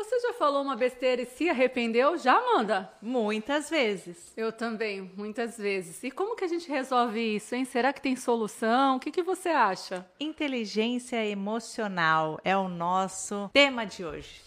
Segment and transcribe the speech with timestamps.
[0.00, 2.16] Você já falou uma besteira e se arrependeu?
[2.16, 2.90] Já, Amanda?
[3.02, 4.32] Muitas vezes.
[4.34, 6.02] Eu também, muitas vezes.
[6.02, 7.66] E como que a gente resolve isso, hein?
[7.66, 8.96] Será que tem solução?
[8.96, 10.08] O que, que você acha?
[10.18, 14.40] Inteligência emocional é o nosso tema de hoje.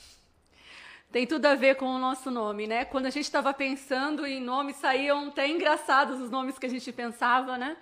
[1.11, 2.83] Tem tudo a ver com o nosso nome, né?
[2.83, 6.91] Quando a gente estava pensando em nomes, saíam até engraçados os nomes que a gente
[6.91, 7.77] pensava, né?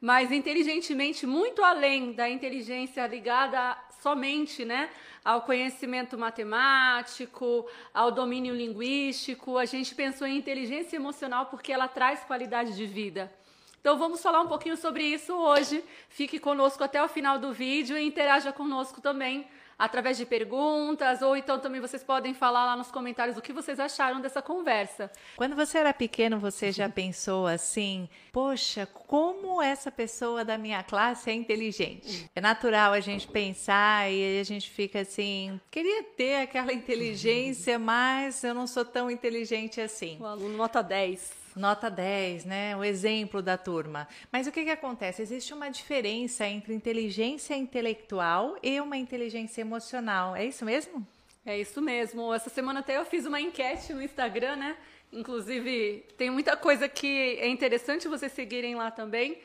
[0.00, 4.90] Mas inteligentemente, muito além da inteligência ligada somente, né,
[5.24, 12.20] ao conhecimento matemático, ao domínio linguístico, a gente pensou em inteligência emocional porque ela traz
[12.20, 13.32] qualidade de vida.
[13.80, 15.82] Então vamos falar um pouquinho sobre isso hoje.
[16.08, 19.46] Fique conosco até o final do vídeo e interaja conosco também
[19.78, 23.78] através de perguntas, ou então também vocês podem falar lá nos comentários o que vocês
[23.78, 25.10] acharam dessa conversa.
[25.36, 31.30] Quando você era pequeno, você já pensou assim: poxa, como essa pessoa da minha classe
[31.30, 32.30] é inteligente?
[32.34, 38.42] É natural a gente pensar e a gente fica assim: queria ter aquela inteligência, mas
[38.44, 40.16] eu não sou tão inteligente assim.
[40.20, 42.76] O aluno nota 10 nota 10, né?
[42.76, 44.06] O exemplo da turma.
[44.30, 45.22] Mas o que, que acontece?
[45.22, 50.36] Existe uma diferença entre inteligência intelectual e uma inteligência emocional.
[50.36, 51.06] É isso mesmo?
[51.44, 52.32] É isso mesmo.
[52.34, 54.76] Essa semana até eu fiz uma enquete no Instagram, né?
[55.12, 59.38] Inclusive, tem muita coisa que é interessante vocês seguirem lá também.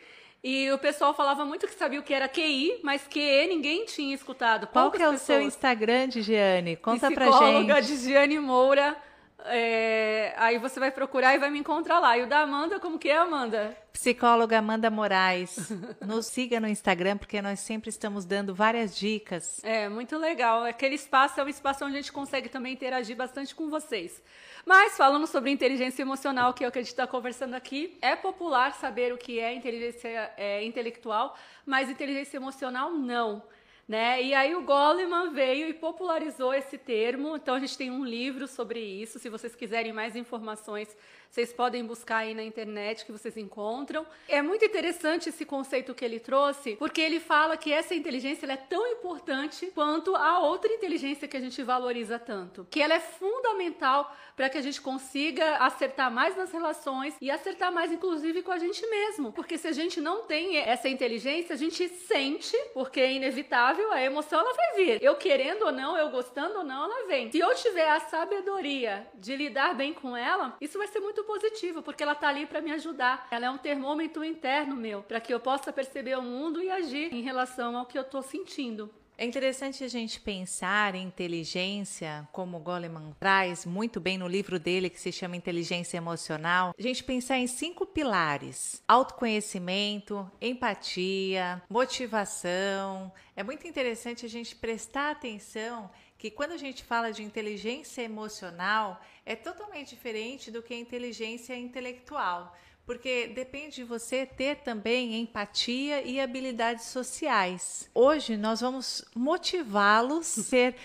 [0.44, 4.16] E o pessoal falava muito que sabia o que era QI, mas QE ninguém tinha
[4.16, 4.66] escutado.
[4.68, 6.76] Qual que é o seu Instagram, Giane?
[6.76, 7.36] Conta pra gente.
[7.36, 8.98] Psicóloga Giane Moura
[9.46, 12.18] é, aí você vai procurar e vai me encontrar lá.
[12.18, 13.76] E o da Amanda, como que é, Amanda?
[13.92, 15.72] Psicóloga Amanda Moraes.
[16.06, 19.64] Nos siga no Instagram, porque nós sempre estamos dando várias dicas.
[19.64, 20.64] É, muito legal.
[20.64, 24.22] Aquele espaço é um espaço onde a gente consegue também interagir bastante com vocês.
[24.66, 28.16] Mas falando sobre inteligência emocional, que é o que a gente está conversando aqui, é
[28.16, 33.44] popular saber o que é inteligência é, intelectual, mas inteligência emocional não.
[33.92, 34.24] Né?
[34.24, 37.36] E aí o Goleman veio e popularizou esse termo.
[37.36, 39.20] Então a gente tem um livro sobre isso.
[39.20, 40.96] Se vocês quiserem mais informações,
[41.32, 44.06] vocês podem buscar aí na internet que vocês encontram.
[44.28, 48.58] É muito interessante esse conceito que ele trouxe, porque ele fala que essa inteligência é
[48.58, 54.14] tão importante quanto a outra inteligência que a gente valoriza tanto, que ela é fundamental
[54.36, 58.58] para que a gente consiga acertar mais nas relações e acertar mais inclusive com a
[58.58, 63.14] gente mesmo, porque se a gente não tem essa inteligência, a gente sente, porque é
[63.14, 65.02] inevitável, a emoção ela vai vir.
[65.02, 67.32] Eu querendo ou não, eu gostando ou não, ela vem.
[67.32, 71.26] Se eu tiver a sabedoria de lidar bem com ela, isso vai ser muito muito
[71.26, 73.28] positiva, porque ela está ali para me ajudar.
[73.32, 77.14] Ela é um termômetro interno meu, para que eu possa perceber o mundo e agir
[77.14, 78.90] em relação ao que eu estou sentindo.
[79.18, 84.90] É interessante a gente pensar em inteligência, como Goleman traz muito bem no livro dele
[84.90, 86.74] que se chama Inteligência Emocional.
[86.76, 93.12] A gente pensar em cinco pilares: autoconhecimento, empatia, motivação.
[93.36, 99.02] É muito interessante a gente prestar atenção que quando a gente fala de inteligência emocional,
[99.26, 102.56] é totalmente diferente do que inteligência intelectual,
[102.86, 107.90] porque depende de você ter também empatia e habilidades sociais.
[107.92, 110.76] Hoje nós vamos motivá-los a ser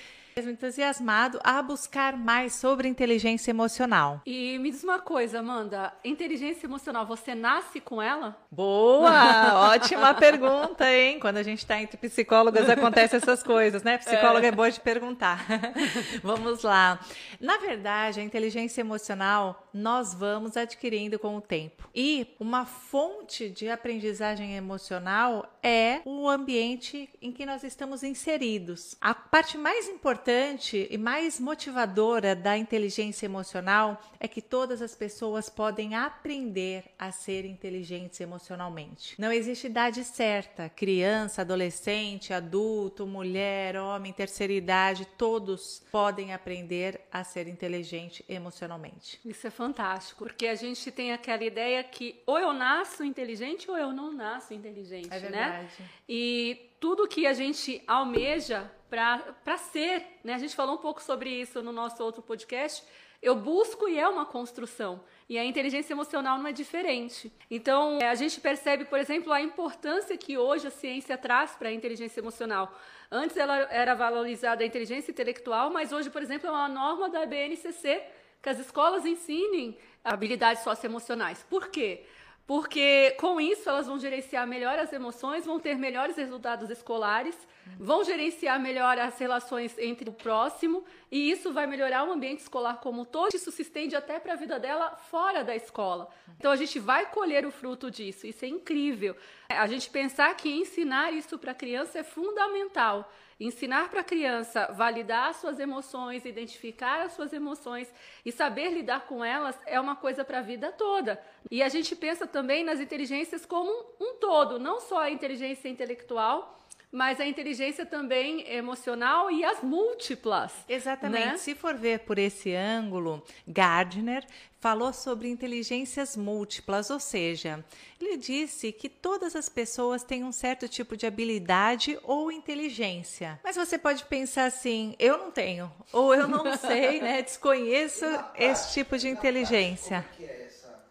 [0.45, 4.21] entusiasmado a buscar mais sobre inteligência emocional.
[4.27, 8.37] E me diz uma coisa, Amanda, inteligência emocional, você nasce com ela?
[8.51, 9.71] Boa!
[9.73, 11.19] Ótima pergunta, hein?
[11.19, 13.97] Quando a gente está entre psicólogas acontecem essas coisas, né?
[13.97, 15.47] Psicóloga é, é boa de perguntar.
[16.23, 17.01] vamos lá.
[17.41, 21.89] Na verdade, a inteligência emocional nós vamos adquirindo com o tempo.
[21.95, 28.97] E uma fonte de aprendizagem emocional é o ambiente em que nós estamos inseridos.
[29.01, 34.93] A parte mais importante importante e mais motivadora da inteligência emocional é que todas as
[34.93, 39.15] pessoas podem aprender a ser inteligentes emocionalmente.
[39.21, 47.23] Não existe idade certa, criança, adolescente, adulto, mulher, homem, terceira idade, todos podem aprender a
[47.23, 49.21] ser inteligente emocionalmente.
[49.25, 53.77] Isso é fantástico, porque a gente tem aquela ideia que ou eu nasço inteligente ou
[53.77, 55.31] eu não nasço inteligente, é né?
[55.31, 55.73] verdade.
[55.79, 55.89] né?
[56.09, 60.35] E tudo que a gente almeja para ser, né?
[60.35, 62.85] A gente falou um pouco sobre isso no nosso outro podcast.
[63.21, 65.03] Eu busco e é uma construção.
[65.29, 67.33] E a inteligência emocional não é diferente.
[67.51, 71.73] Então, a gente percebe, por exemplo, a importância que hoje a ciência traz para a
[71.73, 72.73] inteligência emocional.
[73.11, 77.27] Antes ela era valorizada a inteligência intelectual, mas hoje, por exemplo, é uma norma da
[77.27, 78.01] BNCC
[78.41, 81.45] que as escolas ensinem habilidades socioemocionais.
[81.51, 82.07] Por quê?
[82.47, 87.37] Porque com isso elas vão gerenciar melhor as emoções, vão ter melhores resultados escolares,
[87.77, 92.77] vão gerenciar melhor as relações entre o próximo e isso vai melhorar o ambiente escolar
[92.77, 93.35] como um todo.
[93.35, 96.09] Isso se estende até para a vida dela fora da escola.
[96.39, 98.27] Então a gente vai colher o fruto disso.
[98.27, 99.17] Isso é incrível.
[99.49, 103.11] A gente pensar que ensinar isso para a criança é fundamental.
[103.39, 107.93] Ensinar para a criança validar as suas emoções, identificar as suas emoções
[108.25, 111.23] e saber lidar com elas é uma coisa para a vida toda.
[111.51, 113.71] E a gente pensa também nas inteligências como
[114.01, 120.53] um todo, não só a inteligência intelectual, mas a inteligência também emocional e as múltiplas.
[120.69, 121.27] Exatamente.
[121.27, 121.37] Né?
[121.37, 124.25] Se for ver por esse ângulo, Gardner
[124.61, 127.65] falou sobre inteligências múltiplas, ou seja,
[128.01, 133.39] ele disse que todas as pessoas têm um certo tipo de habilidade ou inteligência.
[133.45, 137.23] Mas você pode pensar assim: eu não tenho, ou eu não sei, né?
[137.23, 138.05] Desconheço
[138.37, 140.05] esse tipo de inteligência.
[140.11, 140.85] Como que é essa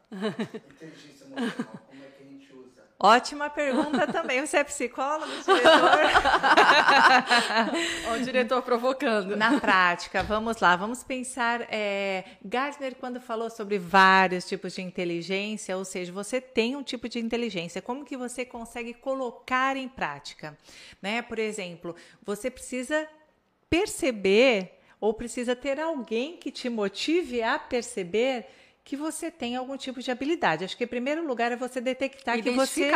[0.71, 1.81] inteligência emocional?
[1.89, 2.83] Como é que a gente usa?
[3.05, 4.43] Ótima pergunta também.
[4.43, 5.99] Você é psicólogo, diretor?
[8.15, 9.35] O diretor provocando.
[9.35, 11.67] Na prática, vamos lá, vamos pensar.
[11.69, 17.07] É, Gardner, quando falou sobre vários tipos de inteligência, ou seja, você tem um tipo
[17.07, 20.57] de inteligência, como que você consegue colocar em prática?
[20.99, 21.21] Né?
[21.21, 23.07] Por exemplo, você precisa
[23.69, 28.47] perceber ou precisa ter alguém que te motive a perceber
[28.85, 30.63] que você tem algum tipo de habilidade.
[30.63, 32.91] Acho que em primeiro lugar é você detectar que você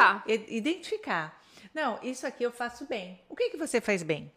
[0.48, 1.42] identificar.
[1.74, 3.20] Não, isso aqui eu faço bem.
[3.28, 4.32] O que que você faz bem?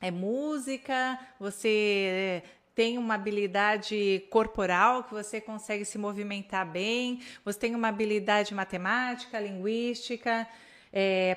[0.00, 1.18] É música?
[1.38, 2.42] Você
[2.74, 7.20] tem uma habilidade corporal que você consegue se movimentar bem?
[7.44, 10.48] Você tem uma habilidade matemática, linguística?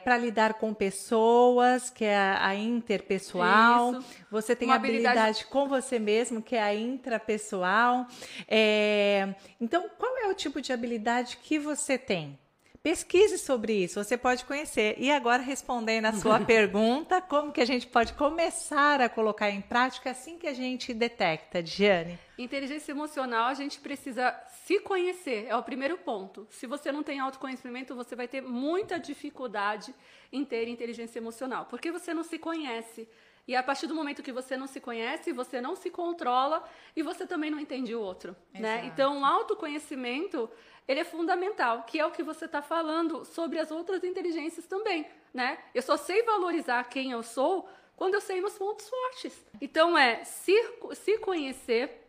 [0.03, 3.93] Para lidar com pessoas, que é a, a interpessoal.
[3.99, 4.05] Isso.
[4.31, 5.17] Você tem Uma habilidade...
[5.19, 8.07] habilidade- com você mesmo, que é a intrapessoal.
[8.47, 12.37] É, Então, qual é o tipo de habilidade que você tem?
[12.81, 14.95] Pesquise sobre isso, você pode conhecer.
[14.97, 19.61] E agora, respondendo a sua pergunta, como que a gente pode começar a colocar em
[19.61, 22.19] prática assim que a gente detecta, Diane?
[22.37, 26.47] Inteligência emocional, a gente precisa se conhecer, é o primeiro ponto.
[26.49, 29.93] Se você não tem autoconhecimento, você vai ter muita dificuldade
[30.31, 33.07] em ter inteligência emocional, porque você não se conhece.
[33.45, 36.63] E a partir do momento que você não se conhece, você não se controla
[36.95, 38.75] e você também não entende o outro, né?
[38.75, 38.87] Exato.
[38.87, 40.49] Então, o autoconhecimento,
[40.87, 45.05] ele é fundamental, que é o que você está falando sobre as outras inteligências também,
[45.33, 45.57] né?
[45.75, 47.67] Eu só sei valorizar quem eu sou
[47.97, 49.45] quando eu sei meus pontos fortes.
[49.59, 50.55] Então, é se,
[50.95, 52.02] se conhecer,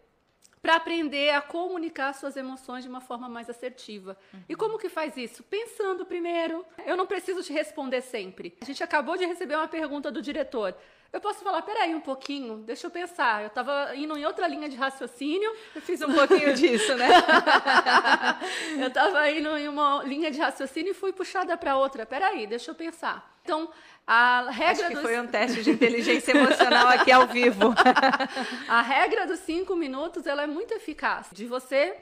[0.64, 4.16] para aprender a comunicar suas emoções de uma forma mais assertiva.
[4.48, 5.42] E como que faz isso?
[5.42, 6.64] Pensando primeiro.
[6.86, 8.56] Eu não preciso te responder sempre.
[8.62, 10.74] A gente acabou de receber uma pergunta do diretor.
[11.14, 13.42] Eu posso falar, peraí um pouquinho, deixa eu pensar.
[13.42, 15.48] Eu estava indo em outra linha de raciocínio.
[15.72, 17.06] Eu fiz um pouquinho disso, né?
[18.80, 22.04] eu estava indo em uma linha de raciocínio e fui puxada para outra.
[22.04, 23.32] Peraí, deixa eu pensar.
[23.44, 23.70] Então,
[24.04, 25.02] a regra Acho que dos...
[25.02, 27.72] foi um teste de inteligência emocional aqui ao vivo.
[28.66, 31.96] A regra dos cinco minutos ela é muito eficaz de você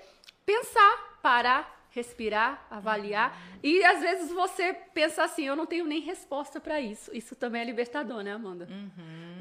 [0.46, 6.60] pensar, parar, respirar, avaliar e às vezes você pensa assim, eu não tenho nem resposta
[6.60, 7.10] para isso.
[7.14, 8.68] Isso também é libertador, né, Amanda?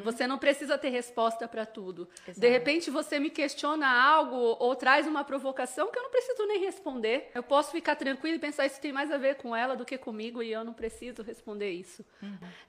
[0.04, 2.08] Você não precisa ter resposta para tudo.
[2.36, 6.60] De repente você me questiona algo ou traz uma provocação que eu não preciso nem
[6.60, 7.32] responder.
[7.34, 9.98] Eu posso ficar tranquila e pensar isso tem mais a ver com ela do que
[9.98, 12.06] comigo e eu não preciso responder isso.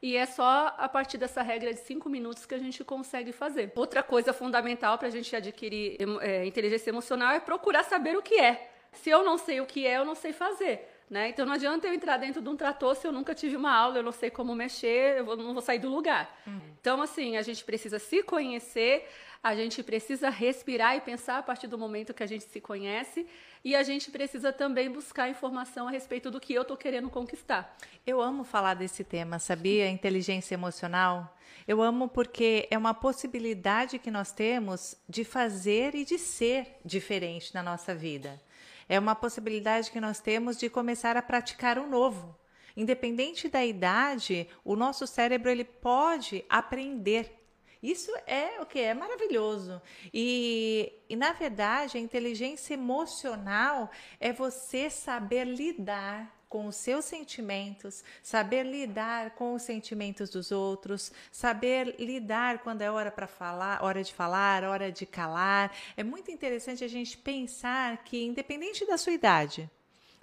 [0.01, 3.73] E é só a partir dessa regra de cinco minutos que a gente consegue fazer.
[3.75, 8.39] Outra coisa fundamental para a gente adquirir é, inteligência emocional é procurar saber o que
[8.39, 8.71] é.
[8.93, 10.89] Se eu não sei o que é, eu não sei fazer.
[11.13, 11.29] Né?
[11.29, 13.99] Então não adianta eu entrar dentro de um trator se eu nunca tive uma aula,
[13.99, 16.41] eu não sei como mexer, eu não vou sair do lugar.
[16.81, 19.07] Então, assim, a gente precisa se conhecer,
[19.43, 23.27] a gente precisa respirar e pensar a partir do momento que a gente se conhece,
[23.63, 27.77] e a gente precisa também buscar informação a respeito do que eu estou querendo conquistar.
[28.07, 29.91] Eu amo falar desse tema, sabia?
[29.91, 31.37] Inteligência emocional.
[31.69, 37.55] Eu amo porque é uma possibilidade que nós temos de fazer e de ser diferente
[37.55, 38.41] na nossa vida.
[38.89, 42.37] É uma possibilidade que nós temos de começar a praticar o novo.
[42.77, 47.39] Independente da idade, o nosso cérebro ele pode aprender.
[47.83, 49.83] Isso é o que é maravilhoso.
[50.15, 58.05] E, e, na verdade, a inteligência emocional é você saber lidar com os seus sentimentos,
[58.23, 64.05] saber lidar com os sentimentos dos outros, saber lidar quando é hora para falar, hora
[64.05, 65.75] de falar, hora de calar.
[65.97, 69.71] É muito interessante a gente pensar que independente da sua idade,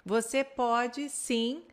[0.04, 1.64] você pode sim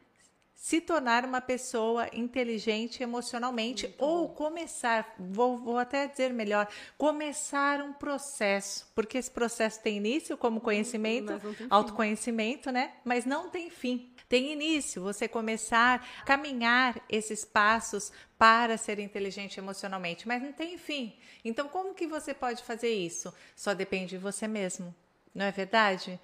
[0.56, 4.34] se tornar uma pessoa inteligente emocionalmente Muito ou bom.
[4.34, 10.60] começar, vou, vou até dizer melhor, começar um processo, porque esse processo tem início como
[10.60, 12.94] conhecimento, autoconhecimento, né?
[13.06, 14.17] Mas não tem fim.
[14.30, 20.78] Tem início, você começar a caminhar esses passos para ser inteligente emocionalmente, mas não tem
[20.78, 21.18] fim.
[21.46, 23.34] Então, como que você pode fazer isso?
[23.56, 24.94] Só depende de você mesmo,
[25.34, 26.20] não é verdade?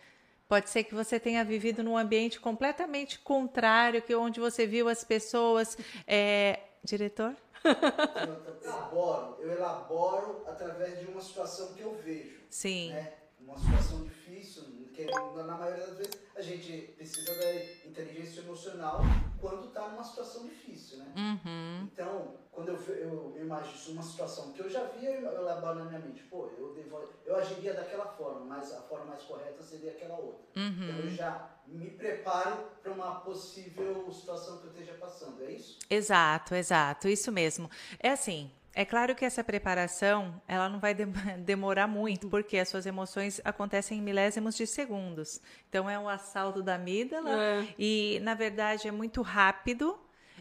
[0.50, 5.04] Pode ser que você tenha vivido num ambiente completamente contrário, que onde você viu as
[5.04, 5.78] pessoas.
[6.06, 6.60] É...
[6.84, 7.34] Diretor?
[7.64, 12.42] Eu elaboro, eu elaboro através de uma situação que eu vejo.
[12.50, 12.92] Sim.
[12.92, 13.14] Né?
[13.46, 17.54] Uma situação difícil, que na maioria das vezes a gente precisa da
[17.88, 19.02] inteligência emocional
[19.40, 21.14] quando está numa situação difícil, né?
[21.16, 21.90] Uhum.
[21.92, 25.80] Então, quando eu, eu, eu imagino uma situação que eu já vi, eu, eu elaboro
[25.80, 29.62] na minha mente, pô, eu, devo, eu agiria daquela forma, mas a forma mais correta
[29.62, 30.46] seria aquela outra.
[30.56, 30.84] Uhum.
[30.84, 35.80] Então, eu já me preparo para uma possível situação que eu esteja passando, é isso?
[35.90, 37.70] Exato, exato, isso mesmo.
[38.00, 41.06] É assim, é claro que essa preparação ela não vai de
[41.46, 45.40] demorar muito, porque as suas emoções acontecem em milésimos de segundos.
[45.70, 47.68] Então é um assalto da amígdala É.
[47.78, 49.98] e, na verdade, é muito rápido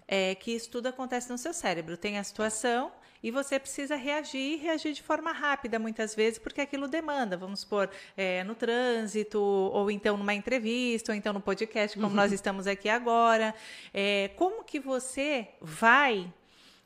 [0.09, 1.97] é, que isso tudo acontece no seu cérebro.
[1.97, 2.91] Tem a situação
[3.23, 7.37] e você precisa reagir, reagir de forma rápida muitas vezes, porque aquilo demanda.
[7.37, 12.33] Vamos supor, é, no trânsito, ou então numa entrevista, ou então no podcast, como nós
[12.33, 13.55] estamos aqui agora.
[13.95, 16.33] É, como que você vai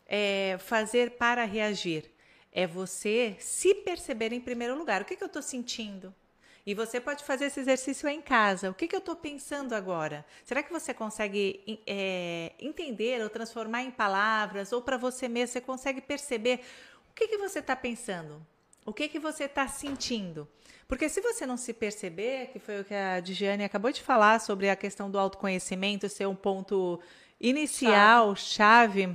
[0.06, 2.10] é, fazer para reagir?
[2.52, 5.02] É você se perceber em primeiro lugar.
[5.02, 6.14] O que, que eu estou sentindo?
[6.66, 8.70] E você pode fazer esse exercício em casa.
[8.70, 10.26] O que, que eu estou pensando agora?
[10.44, 14.72] Será que você consegue é, entender ou transformar em palavras?
[14.72, 16.60] Ou para você mesmo, você consegue perceber
[17.08, 18.44] o que, que você está pensando?
[18.84, 20.48] O que, que você está sentindo?
[20.88, 24.40] Porque se você não se perceber, que foi o que a Digiane acabou de falar
[24.40, 27.00] sobre a questão do autoconhecimento ser um ponto
[27.40, 29.14] inicial, chave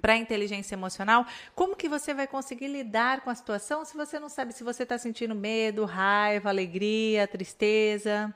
[0.00, 4.28] para inteligência emocional, como que você vai conseguir lidar com a situação se você não
[4.28, 8.34] sabe se você está sentindo medo, raiva, alegria, tristeza?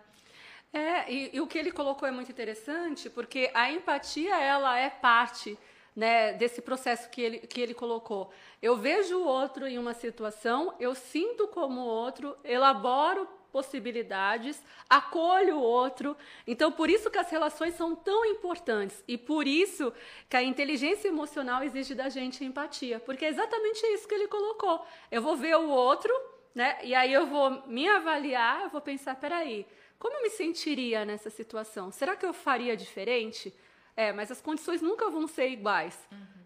[0.72, 4.88] É, e, e o que ele colocou é muito interessante, porque a empatia, ela é
[4.88, 5.58] parte
[5.94, 8.30] né, desse processo que ele, que ele colocou.
[8.62, 15.56] Eu vejo o outro em uma situação, eu sinto como o outro, elaboro possibilidades, acolho
[15.56, 16.16] o outro.
[16.46, 19.92] Então, por isso que as relações são tão importantes e por isso
[20.28, 24.84] que a inteligência emocional exige da gente empatia, porque é exatamente isso que ele colocou.
[25.10, 26.12] Eu vou ver o outro,
[26.54, 26.78] né?
[26.82, 29.66] E aí eu vou me avaliar, eu vou pensar, peraí,
[29.98, 31.92] como eu me sentiria nessa situação?
[31.92, 33.54] Será que eu faria diferente?
[33.96, 35.98] É, mas as condições nunca vão ser iguais.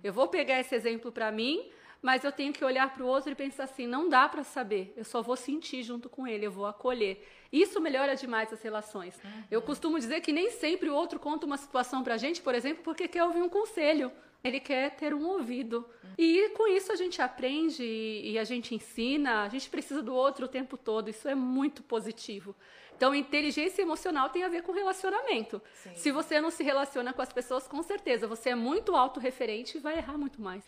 [0.03, 1.71] Eu vou pegar esse exemplo para mim,
[2.05, 4.93] mas eu tenho que olhar para o outro e pensar assim: não dá para saber,
[4.95, 7.27] eu só vou sentir junto com ele, eu vou acolher.
[7.51, 9.19] Isso melhora demais as relações.
[9.51, 12.55] Eu costumo dizer que nem sempre o outro conta uma situação para a gente, por
[12.55, 14.13] exemplo, porque quer ouvir um conselho.
[14.43, 15.89] Ele quer ter um ouvido.
[16.19, 20.45] E com isso a gente aprende e, a gente ensina, a gente precisa do outro
[20.45, 21.09] o tempo todo.
[21.09, 22.55] Isso é muito positivo.
[22.95, 25.63] Então, inteligência emocional tem a ver com relacionamento.
[25.95, 29.81] Se você não se relaciona com as pessoas, com certeza, você é muito autorreferente e
[29.81, 30.63] vai errar muito mais.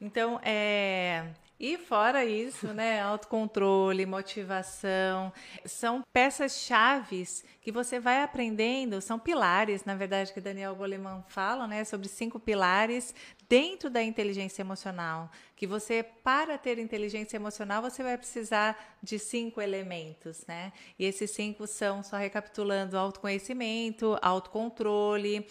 [0.00, 1.26] Então, é.
[1.58, 3.00] E fora isso, né?
[3.02, 5.32] Autocontrole, motivação,
[5.64, 11.66] são peças chaves que você vai aprendendo, são pilares, na verdade, que Daniel Goleman fala,
[11.66, 11.82] né?
[11.84, 13.14] Sobre cinco pilares
[13.48, 15.30] dentro da inteligência emocional.
[15.54, 20.72] Que você, para ter inteligência emocional, você vai precisar de cinco elementos, né?
[20.98, 25.46] E esses cinco são, só recapitulando, autoconhecimento, autocontrole,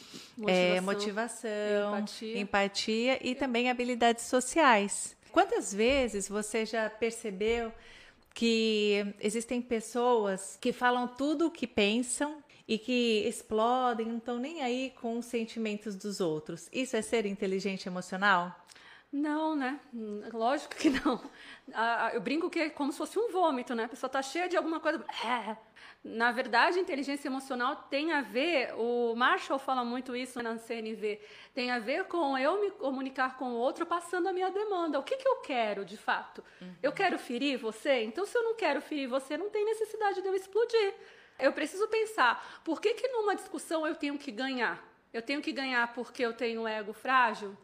[0.48, 2.40] é, Motivação, motivação, empatia.
[2.40, 5.16] empatia e também habilidades sociais.
[5.32, 7.72] Quantas vezes você já percebeu
[8.34, 14.62] que existem pessoas que falam tudo o que pensam e que explodem, não estão nem
[14.62, 16.70] aí com os sentimentos dos outros?
[16.72, 18.56] Isso é ser inteligente emocional?
[19.12, 19.80] Não, né?
[20.34, 21.22] Lógico que não.
[21.74, 23.86] Ah, Eu brinco que é como se fosse um vômito, né?
[23.86, 25.04] A pessoa tá cheia de alguma coisa.
[25.26, 25.56] É.
[26.04, 31.20] Na verdade, inteligência emocional tem a ver, o Marshall fala muito isso na CNV,
[31.54, 35.00] tem a ver com eu me comunicar com o outro passando a minha demanda.
[35.00, 36.44] O que, que eu quero, de fato?
[36.84, 38.04] Eu quero ferir você?
[38.04, 40.94] Então, se eu não quero ferir você, não tem necessidade de eu explodir.
[41.38, 44.84] Eu preciso pensar, por que, que numa discussão eu tenho que ganhar?
[45.14, 47.56] Eu tenho que ganhar porque eu tenho ego frágil?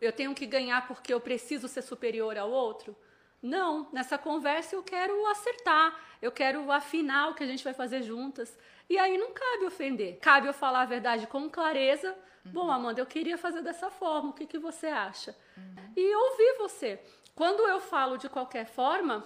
[0.00, 2.96] Eu tenho que ganhar porque eu preciso ser superior ao outro?
[3.42, 8.02] Não, nessa conversa eu quero acertar, eu quero afinar o que a gente vai fazer
[8.02, 8.58] juntas.
[8.88, 12.16] E aí não cabe ofender, cabe eu falar a verdade com clareza.
[12.44, 15.36] Bom, Amanda, eu queria fazer dessa forma, o que, que você acha?
[15.96, 17.00] E ouvir você.
[17.34, 19.24] Quando eu falo de qualquer forma,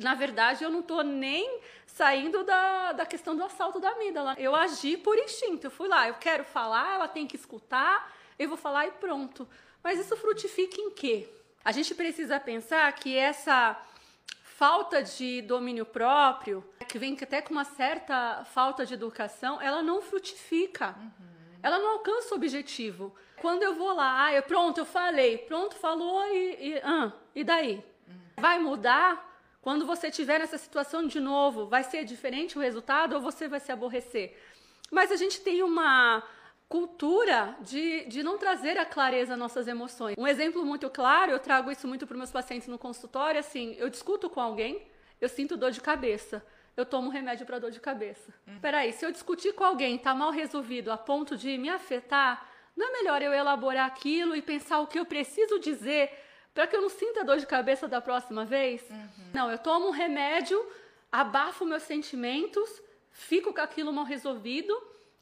[0.00, 4.34] na verdade, eu não estou nem saindo da, da questão do assalto da amígdala.
[4.38, 5.66] Eu agi por instinto.
[5.66, 9.46] Eu fui lá, eu quero falar, ela tem que escutar, eu vou falar e pronto.
[9.82, 11.28] Mas isso frutifica em quê?
[11.64, 13.78] A gente precisa pensar que essa
[14.56, 20.00] falta de domínio próprio, que vem até com uma certa falta de educação, ela não
[20.00, 20.94] frutifica.
[21.62, 23.14] Ela não alcança o objetivo.
[23.40, 27.44] Quando eu vou lá, ah, eu, pronto, eu falei, pronto, falou e, e, ah, e
[27.44, 27.84] daí?
[28.38, 29.29] Vai mudar?
[29.60, 33.60] Quando você tiver nessa situação de novo, vai ser diferente o resultado ou você vai
[33.60, 34.36] se aborrecer?
[34.90, 36.22] Mas a gente tem uma
[36.68, 40.14] cultura de, de não trazer a clareza às nossas emoções.
[40.16, 43.74] Um exemplo muito claro, eu trago isso muito para os meus pacientes no consultório, assim,
[43.78, 44.86] eu discuto com alguém,
[45.20, 46.44] eu sinto dor de cabeça
[46.80, 48.32] eu tomo remédio para dor de cabeça.
[48.46, 48.58] Uhum.
[48.60, 52.88] Peraí, se eu discutir com alguém está mal resolvido a ponto de me afetar, não
[52.88, 56.10] é melhor eu elaborar aquilo e pensar o que eu preciso dizer
[56.54, 58.88] para que eu não sinta dor de cabeça da próxima vez?
[58.90, 59.30] Uhum.
[59.32, 60.64] Não, eu tomo um remédio,
[61.10, 64.72] abafo meus sentimentos, fico com aquilo mal resolvido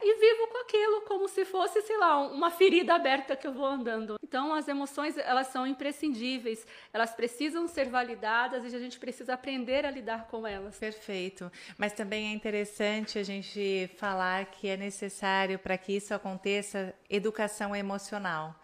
[0.01, 3.65] e vivo com aquilo como se fosse, sei lá, uma ferida aberta que eu vou
[3.65, 4.17] andando.
[4.23, 9.85] Então, as emoções, elas são imprescindíveis, elas precisam ser validadas e a gente precisa aprender
[9.85, 10.77] a lidar com elas.
[10.77, 11.51] Perfeito.
[11.77, 17.75] Mas também é interessante a gente falar que é necessário para que isso aconteça educação
[17.75, 18.55] emocional.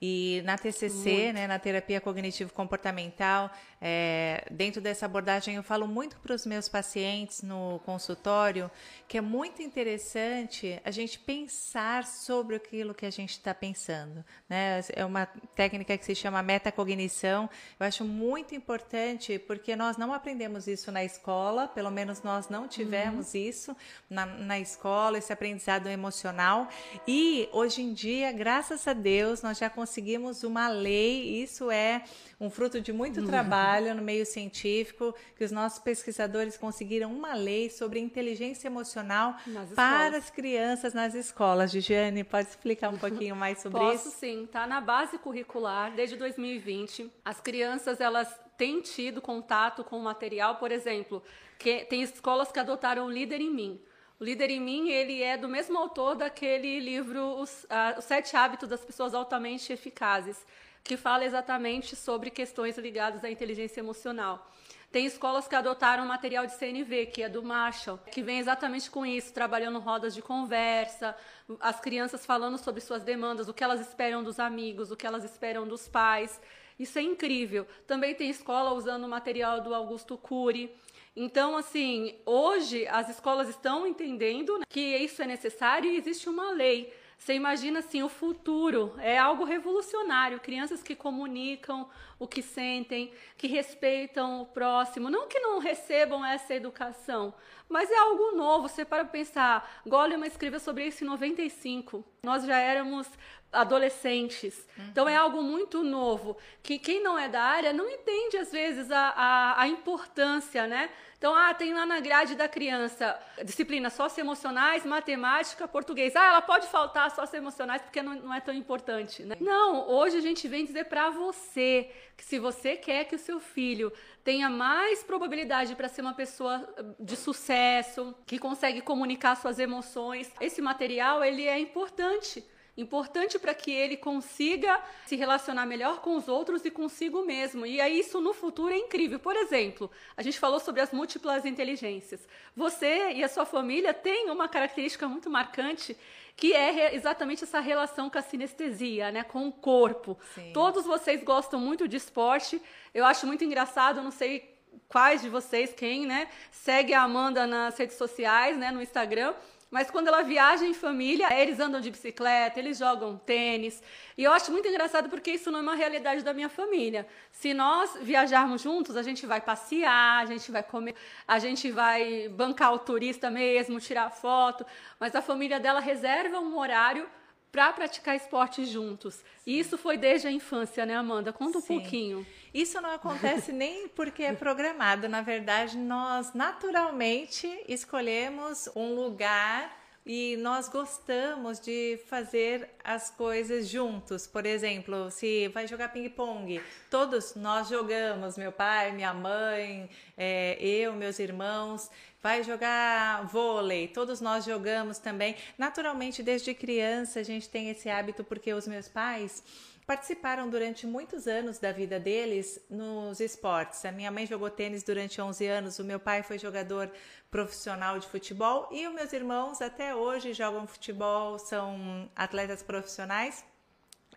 [0.00, 3.50] E na TCC, né, na terapia cognitivo comportamental,
[3.88, 8.68] é, dentro dessa abordagem, eu falo muito para os meus pacientes no consultório
[9.06, 14.24] que é muito interessante a gente pensar sobre aquilo que a gente está pensando.
[14.48, 14.80] Né?
[14.92, 17.48] É uma técnica que se chama metacognição.
[17.78, 22.66] Eu acho muito importante porque nós não aprendemos isso na escola, pelo menos nós não
[22.66, 23.40] tivemos uhum.
[23.40, 23.76] isso
[24.10, 26.68] na, na escola, esse aprendizado emocional.
[27.06, 32.02] E hoje em dia, graças a Deus, nós já conseguimos uma lei, isso é
[32.38, 33.26] um fruto de muito uhum.
[33.26, 39.36] trabalho no meio científico, que os nossos pesquisadores conseguiram uma lei sobre inteligência emocional
[39.74, 41.70] para as crianças nas escolas.
[41.70, 44.04] Gigiane, pode explicar um pouquinho mais sobre Posso, isso?
[44.04, 47.10] Posso sim, está na base curricular desde 2020.
[47.24, 48.28] As crianças, elas
[48.58, 51.22] têm tido contato com o material, por exemplo,
[51.58, 53.80] que tem escolas que adotaram o Líder em Mim.
[54.18, 58.34] O Líder em Mim, ele é do mesmo autor daquele livro Os, uh, Os Sete
[58.36, 60.38] Hábitos das Pessoas Altamente Eficazes
[60.86, 64.50] que fala exatamente sobre questões ligadas à inteligência emocional.
[64.90, 69.04] Tem escolas que adotaram material de CNV, que é do Marshall, que vem exatamente com
[69.04, 71.14] isso, trabalhando rodas de conversa,
[71.60, 75.24] as crianças falando sobre suas demandas, o que elas esperam dos amigos, o que elas
[75.24, 76.40] esperam dos pais.
[76.78, 77.66] Isso é incrível.
[77.86, 80.72] Também tem escola usando o material do Augusto Cury.
[81.16, 86.92] Então, assim, hoje as escolas estão entendendo que isso é necessário e existe uma lei
[87.18, 93.46] você imagina assim, o futuro é algo revolucionário, crianças que comunicam o que sentem, que
[93.46, 97.34] respeitam o próximo, não que não recebam essa educação,
[97.68, 98.68] mas é algo novo.
[98.68, 102.04] Você para pensar, Goleman escreveu sobre isso em 95.
[102.22, 103.08] Nós já éramos
[103.56, 104.66] adolescentes.
[104.78, 104.84] Uhum.
[104.90, 108.90] Então é algo muito novo que quem não é da área não entende às vezes
[108.90, 110.90] a, a, a importância, né?
[111.18, 116.14] Então, ah, tem lá na grade da criança disciplinas socioemocionais, matemática, português.
[116.14, 119.34] Ah, ela pode faltar socioemocionais porque não, não é tão importante, né?
[119.40, 123.40] Não, hoje a gente vem dizer para você que se você quer que o seu
[123.40, 123.90] filho
[124.22, 126.68] tenha mais probabilidade para ser uma pessoa
[127.00, 132.44] de sucesso, que consegue comunicar suas emoções, esse material ele é importante
[132.76, 137.64] importante para que ele consiga se relacionar melhor com os outros e consigo mesmo.
[137.64, 139.18] E aí isso no futuro é incrível.
[139.18, 142.26] Por exemplo, a gente falou sobre as múltiplas inteligências.
[142.54, 145.96] Você e a sua família têm uma característica muito marcante
[146.36, 150.18] que é exatamente essa relação com a sinestesia, né, com o corpo.
[150.34, 150.50] Sim.
[150.52, 152.60] Todos vocês gostam muito de esporte.
[152.92, 154.55] Eu acho muito engraçado, não sei
[154.88, 159.34] quais de vocês, quem, né, segue a Amanda nas redes sociais, né, no Instagram.
[159.68, 163.82] Mas quando ela viaja em família, eles andam de bicicleta, eles jogam tênis.
[164.16, 167.06] E eu acho muito engraçado porque isso não é uma realidade da minha família.
[167.32, 170.94] Se nós viajarmos juntos, a gente vai passear, a gente vai comer,
[171.26, 174.64] a gente vai bancar o turista mesmo, tirar foto.
[175.00, 177.08] Mas a família dela reserva um horário
[177.50, 179.14] para praticar esporte juntos.
[179.14, 179.22] Sim.
[179.46, 181.32] E isso foi desde a infância, né, Amanda?
[181.32, 181.80] Conta um Sim.
[181.80, 182.26] pouquinho.
[182.56, 185.10] Isso não acontece nem porque é programado.
[185.10, 194.26] Na verdade, nós naturalmente escolhemos um lugar e nós gostamos de fazer as coisas juntos.
[194.26, 196.58] Por exemplo, se vai jogar ping-pong,
[196.90, 201.90] todos nós jogamos, meu pai, minha mãe, é, eu, meus irmãos.
[202.22, 205.36] Vai jogar vôlei, todos nós jogamos também.
[205.58, 209.44] Naturalmente, desde criança, a gente tem esse hábito porque os meus pais
[209.86, 213.84] participaram durante muitos anos da vida deles nos esportes.
[213.84, 216.90] A minha mãe jogou tênis durante 11 anos, o meu pai foi jogador
[217.30, 223.44] profissional de futebol e os meus irmãos até hoje jogam futebol, são atletas profissionais.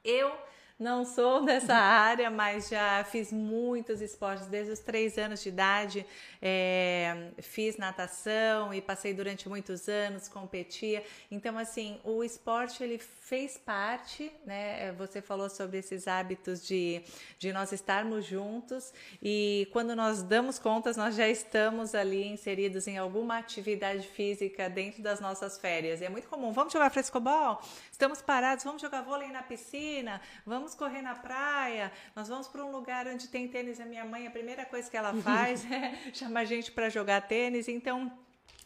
[0.03, 0.35] Eu
[0.79, 6.05] não sou dessa área, mas já fiz muitos esportes desde os três anos de idade.
[6.41, 11.03] É, fiz natação e passei durante muitos anos, competia.
[11.29, 14.93] Então, assim, o esporte ele fez parte, né?
[14.93, 17.03] Você falou sobre esses hábitos de,
[17.37, 22.97] de nós estarmos juntos e quando nós damos contas, nós já estamos ali inseridos em
[22.97, 25.99] alguma atividade física dentro das nossas férias.
[25.99, 26.53] E é muito comum.
[26.53, 27.61] Vamos jogar frescobol?
[27.91, 32.71] Estamos parados, vamos jogar vôlei na piscina, vamos correr na praia, nós vamos para um
[32.71, 33.79] lugar onde tem tênis.
[33.79, 37.67] A minha mãe, a primeira coisa que ela faz é chamar gente para jogar tênis.
[37.67, 38.11] Então,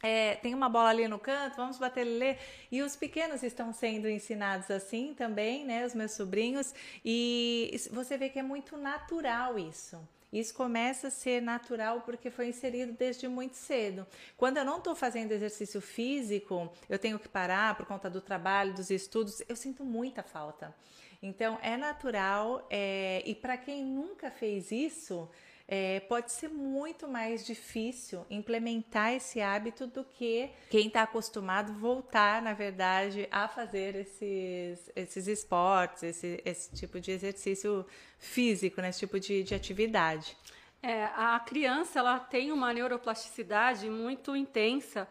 [0.03, 2.35] é, tem uma bola ali no canto, vamos bater lê.
[2.69, 5.85] E os pequenos estão sendo ensinados assim também, né?
[5.85, 6.73] Os meus sobrinhos.
[7.03, 9.97] E você vê que é muito natural isso.
[10.33, 14.05] Isso começa a ser natural porque foi inserido desde muito cedo.
[14.35, 18.73] Quando eu não estou fazendo exercício físico, eu tenho que parar por conta do trabalho,
[18.73, 20.73] dos estudos, eu sinto muita falta.
[21.23, 25.29] Então é natural é, e para quem nunca fez isso,
[25.65, 32.41] é, pode ser muito mais difícil implementar esse hábito do que quem está acostumado voltar,
[32.41, 37.85] na verdade, a fazer esses, esses esportes, esse, esse tipo de exercício
[38.19, 40.35] físico, né, esse tipo de, de atividade.
[40.81, 45.07] É, a criança ela tem uma neuroplasticidade muito intensa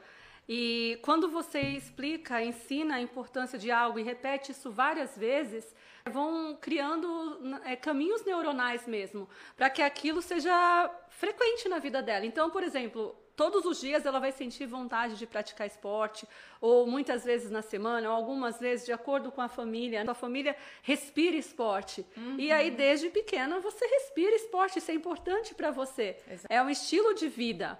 [0.46, 5.74] e quando você explica, ensina a importância de algo e repete isso várias vezes,
[6.10, 12.26] vão criando é, caminhos neuronais mesmo, para que aquilo seja frequente na vida dela.
[12.26, 16.26] Então, por exemplo, todos os dias ela vai sentir vontade de praticar esporte,
[16.60, 20.04] ou muitas vezes na semana, ou algumas vezes de acordo com a família.
[20.08, 22.04] A família respira esporte.
[22.16, 22.36] Uhum.
[22.38, 26.16] E aí, desde pequena, você respira esporte, isso é importante para você.
[26.30, 26.52] Exato.
[26.52, 27.78] É um estilo de vida.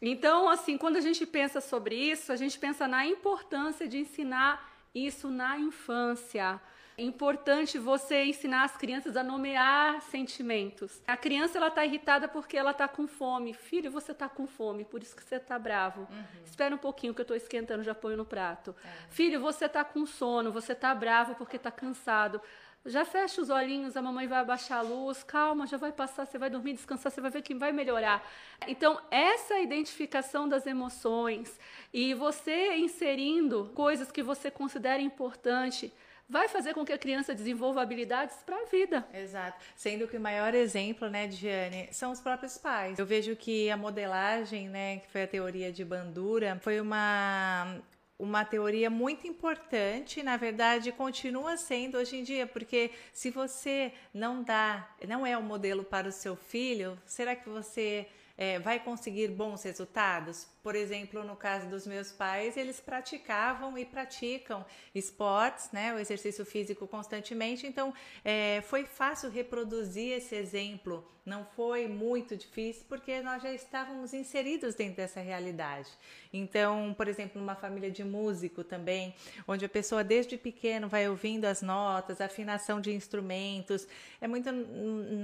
[0.00, 4.73] Então, assim, quando a gente pensa sobre isso, a gente pensa na importância de ensinar
[4.94, 6.60] isso na infância.
[6.96, 11.02] É importante você ensinar as crianças a nomear sentimentos.
[11.06, 13.52] A criança ela está irritada porque ela está com fome.
[13.52, 16.02] Filho, você está com fome, por isso que você está bravo.
[16.02, 16.24] Uhum.
[16.44, 18.76] Espera um pouquinho que eu estou esquentando, já ponho no prato.
[18.84, 18.88] É.
[19.10, 22.40] Filho, você está com sono, você está bravo porque está cansado.
[22.86, 26.36] Já fecha os olhinhos, a mamãe vai abaixar a luz, calma, já vai passar, você
[26.36, 28.22] vai dormir, descansar, você vai ver que vai melhorar.
[28.68, 31.58] Então, essa identificação das emoções
[31.92, 35.90] e você inserindo coisas que você considera importante
[36.28, 39.06] vai fazer com que a criança desenvolva habilidades para a vida.
[39.14, 39.64] Exato.
[39.74, 42.98] Sendo que o maior exemplo, né, Diane, são os próprios pais.
[42.98, 47.78] Eu vejo que a modelagem, né, que foi a teoria de Bandura, foi uma
[48.18, 54.42] uma teoria muito importante, na verdade, continua sendo hoje em dia, porque se você não
[54.42, 59.28] dá, não é o modelo para o seu filho, será que você é, vai conseguir
[59.28, 60.46] bons resultados?
[60.62, 66.44] Por exemplo, no caso dos meus pais, eles praticavam e praticam esportes, né, o exercício
[66.44, 67.92] físico constantemente, então
[68.24, 74.74] é, foi fácil reproduzir esse exemplo, não foi muito difícil, porque nós já estávamos inseridos
[74.74, 75.88] dentro dessa realidade.
[76.32, 79.14] Então, por exemplo, numa família de músico também,
[79.46, 83.86] onde a pessoa desde pequeno vai ouvindo as notas, afinação de instrumentos,
[84.20, 84.50] é muito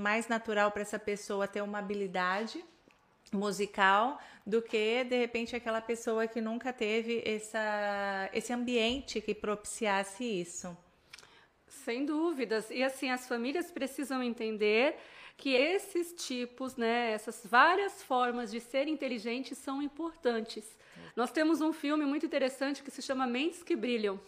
[0.01, 2.65] mais natural para essa pessoa ter uma habilidade
[3.33, 10.25] musical do que de repente aquela pessoa que nunca teve essa, esse ambiente que propiciasse
[10.25, 10.77] isso.
[11.69, 12.69] Sem dúvidas.
[12.71, 14.97] E assim, as famílias precisam entender
[15.37, 20.77] que esses tipos, né, essas várias formas de ser inteligente são importantes.
[21.17, 24.21] Nós temos um filme muito interessante que se chama Mentes que Brilham.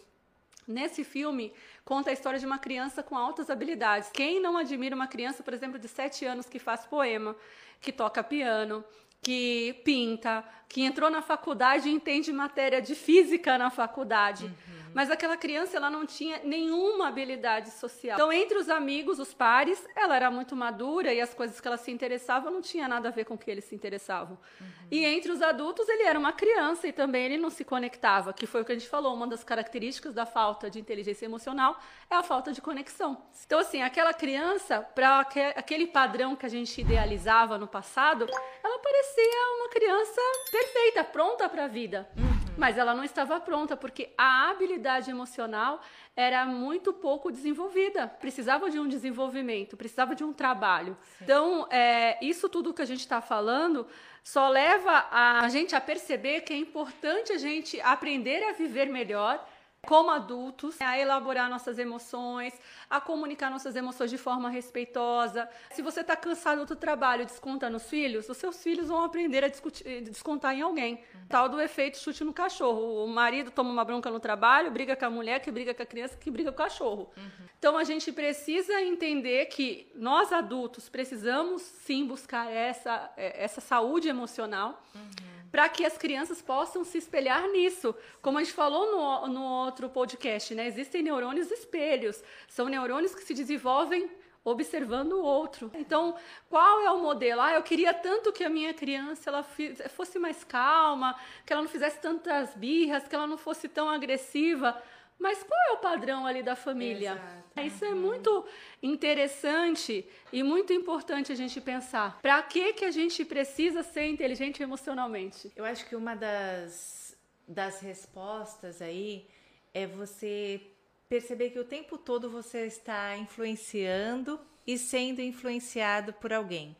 [0.67, 4.09] Nesse filme, conta a história de uma criança com altas habilidades.
[4.13, 7.35] Quem não admira uma criança, por exemplo, de 7 anos que faz poema,
[7.81, 8.83] que toca piano,
[9.21, 14.45] que pinta, que entrou na faculdade e entende matéria de física na faculdade.
[14.45, 14.72] Uhum.
[14.93, 18.15] Mas aquela criança ela não tinha nenhuma habilidade social.
[18.15, 21.77] Então, entre os amigos, os pares, ela era muito madura e as coisas que ela
[21.77, 24.37] se interessava não tinha nada a ver com o que eles se interessavam.
[24.59, 24.67] Uhum.
[24.91, 28.45] E entre os adultos, ele era uma criança e também ele não se conectava, que
[28.45, 31.79] foi o que a gente falou, uma das características da falta de inteligência emocional
[32.09, 33.23] é a falta de conexão.
[33.45, 35.19] Então, assim, aquela criança, para
[35.55, 38.27] aquele padrão que a gente idealizava no passado,
[38.63, 42.07] ela parecia uma criança perfeita, pronta para a vida.
[42.15, 42.33] Uhum.
[42.57, 45.81] Mas ela não estava pronta, porque a habilidade emocional
[46.15, 48.07] era muito pouco desenvolvida.
[48.07, 50.97] Precisava de um desenvolvimento, precisava de um trabalho.
[51.17, 51.23] Sim.
[51.23, 53.87] Então, é, isso tudo que a gente está falando
[54.23, 59.43] só leva a gente a perceber que é importante a gente aprender a viver melhor
[59.85, 62.53] como adultos, a elaborar nossas emoções,
[62.89, 65.47] a comunicar nossas emoções de forma respeitosa.
[65.71, 69.49] Se você está cansado do trabalho desconta nos filhos, os seus filhos vão aprender a
[69.49, 70.93] discutir, descontar em alguém.
[70.93, 71.21] Uhum.
[71.27, 73.03] Tal do efeito chute no cachorro.
[73.03, 75.85] O marido toma uma bronca no trabalho, briga com a mulher, que briga com a
[75.85, 77.11] criança, que briga com o cachorro.
[77.17, 77.47] Uhum.
[77.59, 84.07] Então a gente precisa entender que nós adultos precisamos sim buscar essa, é, essa saúde
[84.07, 84.81] emocional.
[84.95, 87.93] Uhum para que as crianças possam se espelhar nisso.
[88.23, 90.65] Como a gente falou no, no outro podcast, né?
[90.65, 92.23] Existem neurônios espelhos.
[92.47, 94.09] São neurônios que se desenvolvem
[94.43, 95.69] observando o outro.
[95.75, 96.15] Então,
[96.49, 97.39] qual é o modelo?
[97.39, 99.45] Ah, eu queria tanto que a minha criança ela
[99.89, 104.81] fosse mais calma, que ela não fizesse tantas birras, que ela não fosse tão agressiva.
[105.23, 107.13] Mas qual é o padrão ali da família?
[107.13, 107.67] Exato.
[107.67, 108.45] Isso é muito
[108.81, 112.19] interessante e muito importante a gente pensar.
[112.21, 115.49] Para que que a gente precisa ser inteligente emocionalmente?
[115.55, 117.15] Eu acho que uma das
[117.47, 119.25] das respostas aí
[119.73, 120.61] é você
[121.07, 126.75] perceber que o tempo todo você está influenciando e sendo influenciado por alguém.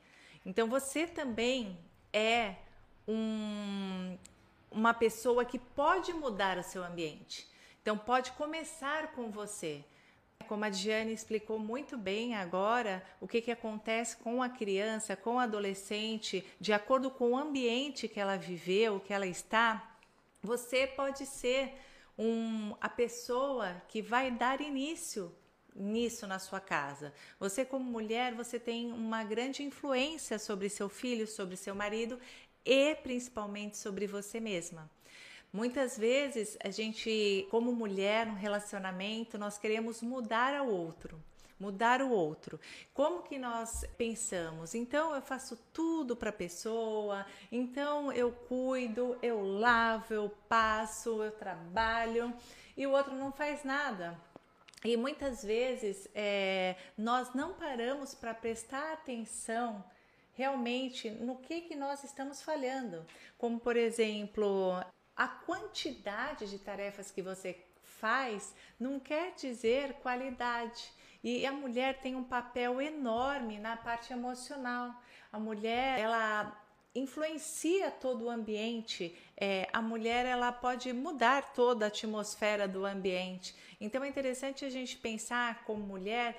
[0.45, 1.77] Então você também
[2.12, 2.56] é
[3.08, 4.17] um,
[4.69, 7.52] uma pessoa que pode mudar o seu ambiente.
[7.84, 9.84] Então pode começar com você.
[10.48, 15.36] Como a Diane explicou muito bem agora, o que, que acontece com a criança, com
[15.36, 19.98] o adolescente, de acordo com o ambiente que ela viveu, que ela está,
[20.41, 21.74] você pode ser
[22.17, 25.36] um, a pessoa que vai dar início
[25.76, 27.13] nisso na sua casa.
[27.38, 32.17] Você como mulher, você tem uma grande influência sobre seu filho, sobre seu marido
[32.65, 34.89] e principalmente sobre você mesma.
[35.53, 41.21] Muitas vezes a gente, como mulher, no relacionamento, nós queremos mudar ao outro
[41.59, 42.59] mudar o outro.
[42.93, 44.75] Como que nós pensamos?
[44.75, 51.31] Então eu faço tudo para a pessoa, então eu cuido, eu lavo, eu passo, eu
[51.31, 52.33] trabalho
[52.75, 54.19] e o outro não faz nada.
[54.83, 59.81] E muitas vezes é, nós não paramos para prestar atenção
[60.33, 63.05] realmente no que, que nós estamos falhando.
[63.37, 64.83] Como, por exemplo,
[65.15, 70.91] a quantidade de tarefas que você faz não quer dizer qualidade.
[71.23, 74.93] E a mulher tem um papel enorme na parte emocional.
[75.32, 76.60] A mulher, ela
[76.93, 79.17] influencia todo o ambiente.
[79.38, 83.56] É, a mulher ela pode mudar toda a atmosfera do ambiente.
[83.80, 86.38] Então é interessante a gente pensar como mulher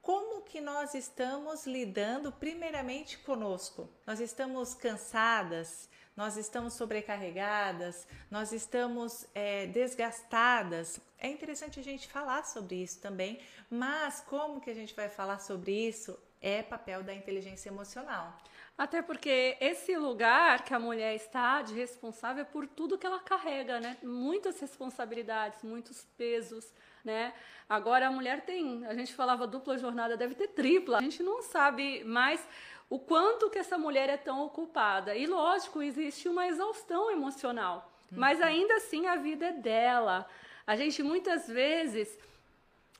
[0.00, 3.88] como que nós estamos lidando primeiramente conosco.
[4.04, 11.00] Nós estamos cansadas, nós estamos sobrecarregadas, nós estamos é, desgastadas.
[11.18, 15.38] É interessante a gente falar sobre isso também, mas como que a gente vai falar
[15.38, 18.36] sobre isso é papel da inteligência emocional.
[18.76, 23.20] Até porque esse lugar que a mulher está de responsável é por tudo que ela
[23.20, 23.96] carrega, né?
[24.02, 26.72] Muitas responsabilidades, muitos pesos,
[27.04, 27.32] né?
[27.68, 30.98] Agora a mulher tem, a gente falava dupla jornada, deve ter tripla.
[30.98, 32.46] A gente não sabe mais
[32.92, 35.16] o quanto que essa mulher é tão ocupada.
[35.16, 38.18] E lógico, existe uma exaustão emocional, uhum.
[38.18, 40.28] mas ainda assim a vida é dela.
[40.66, 42.18] A gente muitas vezes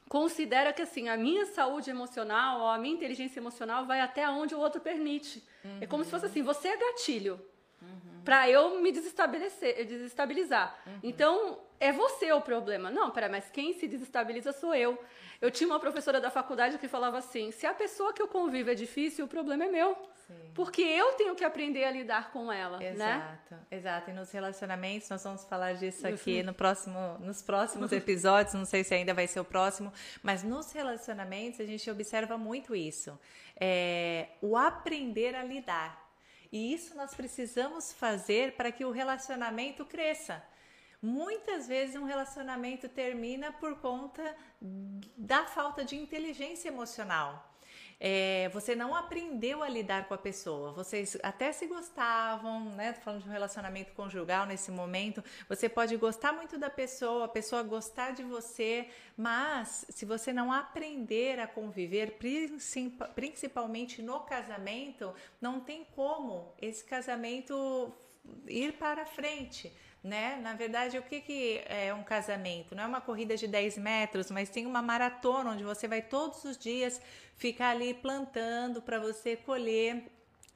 [0.09, 4.55] considera que assim, a minha saúde emocional ou a minha inteligência emocional vai até onde
[4.55, 5.47] o outro permite.
[5.63, 5.79] Uhum.
[5.83, 7.39] É como se fosse assim, você é gatilho.
[7.83, 8.23] Uhum.
[8.25, 9.61] Para eu me desestabilizar.
[9.61, 10.83] desestabilizar.
[10.87, 11.01] Uhum.
[11.03, 12.93] Então, é você o problema.
[12.93, 14.97] Não, pera, mas quem se desestabiliza sou eu.
[15.41, 18.71] Eu tinha uma professora da faculdade que falava assim: se a pessoa que eu convivo
[18.71, 19.97] é difícil, o problema é meu.
[20.29, 20.53] Sim.
[20.55, 23.39] Porque eu tenho que aprender a lidar com ela, exato, né?
[23.51, 24.11] Exato, exato.
[24.11, 28.85] E nos relacionamentos, nós vamos falar disso aqui no próximo, nos próximos episódios, não sei
[28.85, 29.93] se ainda vai ser o próximo,
[30.23, 33.19] mas nos relacionamentos a gente observa muito isso.
[33.61, 36.01] É, o aprender a lidar.
[36.53, 40.41] E isso nós precisamos fazer para que o relacionamento cresça.
[41.03, 44.23] Muitas vezes um relacionamento termina por conta
[45.17, 47.53] da falta de inteligência emocional.
[47.99, 50.73] É, você não aprendeu a lidar com a pessoa.
[50.73, 52.93] Vocês até se gostavam, né?
[52.93, 55.23] Tô falando de um relacionamento conjugal nesse momento.
[55.49, 60.53] Você pode gostar muito da pessoa, a pessoa gostar de você, mas se você não
[60.53, 62.17] aprender a conviver,
[63.15, 67.93] principalmente no casamento, não tem como esse casamento
[68.47, 70.39] ir para frente né?
[70.43, 72.75] Na verdade, o que, que é um casamento?
[72.75, 76.45] Não é uma corrida de 10 metros, mas tem uma maratona onde você vai todos
[76.45, 77.01] os dias
[77.37, 80.05] ficar ali plantando para você colher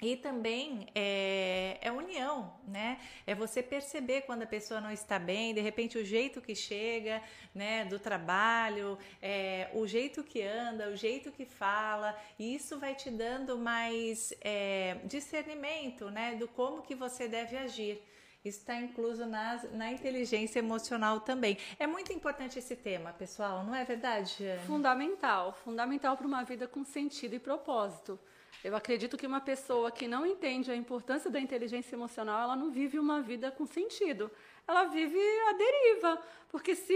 [0.03, 3.01] e também é, é, união, né?
[3.27, 7.23] É você perceber quando a pessoa não está bem, de repente o jeito que chega,
[7.55, 12.95] né, do trabalho, é, o jeito que anda, o jeito que fala, e isso vai
[12.95, 18.03] te dando mais é, discernimento, né, do como que você deve agir.
[18.49, 21.59] Está incluso na, na inteligência emocional também.
[21.79, 24.45] É muito importante esse tema, pessoal, não é verdade?
[24.67, 28.19] Fundamental, fundamental para uma vida com sentido e propósito.
[28.65, 32.71] Eu acredito que uma pessoa que não entende a importância da inteligência emocional, ela não
[32.71, 34.31] vive uma vida com sentido.
[34.67, 36.23] Ela vive a deriva.
[36.51, 36.95] Porque se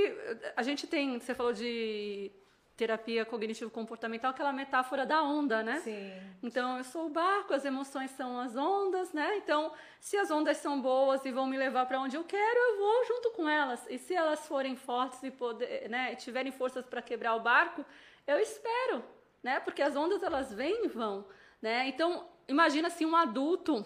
[0.57, 2.33] a gente tem, você falou de
[2.81, 5.81] terapia cognitivo-comportamental, aquela metáfora da onda, né?
[5.81, 6.11] Sim.
[6.43, 9.37] Então, eu sou o barco, as emoções são as ondas, né?
[9.37, 12.79] Então, se as ondas são boas e vão me levar para onde eu quero, eu
[12.79, 13.87] vou junto com elas.
[13.91, 17.85] E se elas forem fortes e poder, né, tiverem forças para quebrar o barco,
[18.27, 19.05] eu espero,
[19.43, 19.61] né?
[19.61, 21.27] Porque as ondas elas vêm e vão,
[21.61, 21.87] né?
[21.87, 23.85] Então, imagina assim um adulto,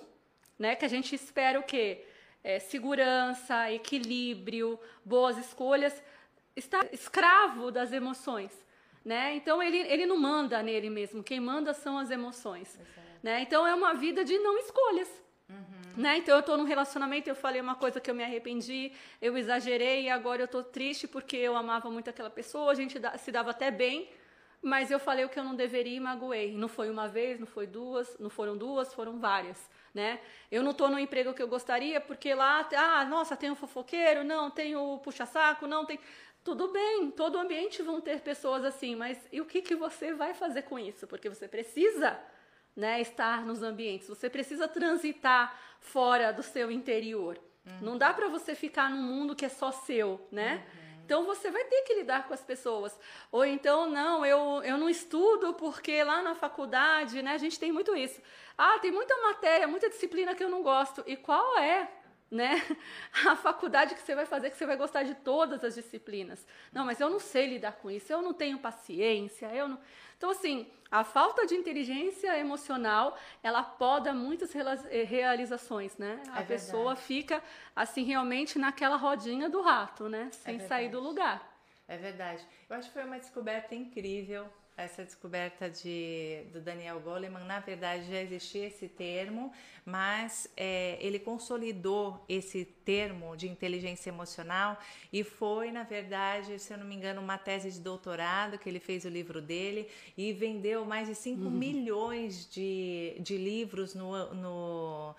[0.57, 2.07] né, que a gente espera o quê?
[2.45, 6.01] É, segurança, equilíbrio, boas escolhas,
[6.55, 8.64] está escravo das emoções
[9.05, 9.35] né?
[9.37, 12.79] Então ele, ele não manda nele mesmo, quem manda são as emoções,
[13.23, 13.43] né?
[13.43, 15.23] Então é uma vida de não escolhas.
[15.49, 16.03] Uhum.
[16.03, 16.19] Né?
[16.19, 20.05] Então eu estou num relacionamento, eu falei uma coisa que eu me arrependi, eu exagerei
[20.05, 23.51] e agora eu estou triste porque eu amava muito aquela pessoa, a gente se dava
[23.51, 24.09] até bem,
[24.61, 26.57] mas eu falei o que eu não deveria e magoei.
[26.57, 30.19] Não foi uma vez, não foi duas, não foram duas, foram várias, né?
[30.51, 34.25] Eu não estou no emprego que eu gostaria porque lá, ah, nossa, tem o fofoqueiro,
[34.25, 36.01] não, tem o puxa-saco, não tem
[36.45, 40.35] tudo bem, todo ambiente vão ter pessoas assim, mas e o que, que você vai
[40.35, 41.07] fazer com isso?
[41.07, 42.21] Porque você precisa
[42.77, 47.41] né, estar nos ambientes, você precisa transitar fora do seu interior.
[47.67, 47.79] Uhum.
[47.81, 50.57] Não dá para você ficar num mundo que é só seu, né?
[50.57, 50.85] Uhum.
[51.05, 52.99] Então você vai ter que lidar com as pessoas.
[53.33, 57.73] Ou então, não, eu, eu não estudo porque lá na faculdade, né, a gente tem
[57.73, 58.21] muito isso.
[58.57, 61.03] Ah, tem muita matéria, muita disciplina que eu não gosto.
[61.07, 61.91] E qual é
[62.31, 62.63] né?
[63.27, 66.47] A faculdade que você vai fazer que você vai gostar de todas as disciplinas.
[66.73, 69.79] Não, mas eu não sei lidar com isso, eu não tenho paciência, eu não.
[70.17, 76.23] Então, assim, a falta de inteligência emocional, ela poda muitas eh, realizações, né?
[76.31, 77.43] A é pessoa fica,
[77.75, 80.31] assim, realmente naquela rodinha do rato, né?
[80.33, 81.53] Sem é sair do lugar.
[81.87, 82.47] É verdade.
[82.71, 88.11] Eu acho que foi uma descoberta incrível essa descoberta de, do Daniel Goleman, na verdade
[88.11, 89.53] já existia esse termo,
[89.87, 94.77] mas é, ele consolidou esse termo de inteligência emocional
[95.13, 98.81] e foi, na verdade, se eu não me engano, uma tese de doutorado que ele
[98.81, 101.51] fez o livro dele e vendeu mais de 5 uhum.
[101.51, 105.17] milhões de, de livros no, no,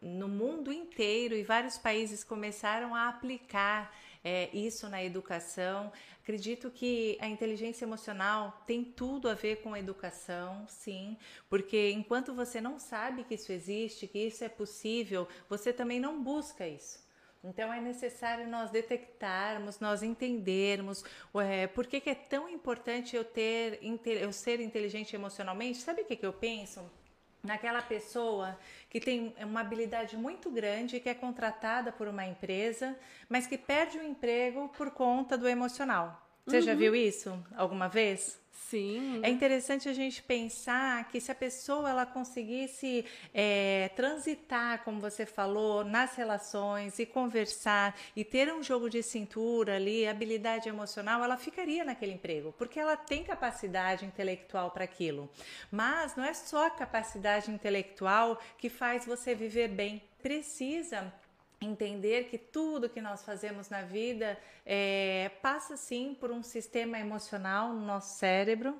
[0.00, 3.92] no mundo inteiro e vários países começaram a aplicar
[4.24, 5.92] é, isso na educação.
[6.22, 11.16] Acredito que a inteligência emocional tem tudo a ver com a educação, sim,
[11.48, 16.22] porque enquanto você não sabe que isso existe, que isso é possível, você também não
[16.22, 17.02] busca isso.
[17.44, 21.04] Então é necessário nós detectarmos, nós entendermos
[21.34, 25.78] é, por que, que, é tão importante eu ter eu ser inteligente emocionalmente.
[25.78, 26.88] Sabe o que, que eu penso?
[27.42, 28.56] naquela pessoa
[28.92, 32.94] que tem uma habilidade muito grande, que é contratada por uma empresa,
[33.26, 36.20] mas que perde o emprego por conta do emocional.
[36.46, 36.62] Você uhum.
[36.62, 38.42] já viu isso alguma vez?
[38.72, 39.20] Sim.
[39.22, 45.26] É interessante a gente pensar que se a pessoa ela conseguisse é, transitar, como você
[45.26, 51.36] falou, nas relações e conversar e ter um jogo de cintura ali, habilidade emocional, ela
[51.36, 55.28] ficaria naquele emprego, porque ela tem capacidade intelectual para aquilo.
[55.70, 60.02] Mas não é só a capacidade intelectual que faz você viver bem.
[60.22, 61.12] Precisa
[61.64, 67.72] entender que tudo que nós fazemos na vida é, passa sim por um sistema emocional
[67.72, 68.76] no nosso cérebro.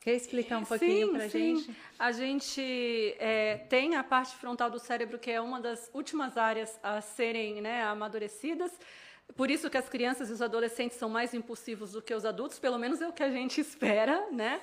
[0.00, 1.70] Quer explicar um pouquinho para a gente?
[1.98, 6.78] A gente é, tem a parte frontal do cérebro que é uma das últimas áreas
[6.82, 8.72] a serem né, amadurecidas.
[9.36, 12.58] Por isso que as crianças e os adolescentes são mais impulsivos do que os adultos,
[12.58, 14.60] pelo menos é o que a gente espera, né?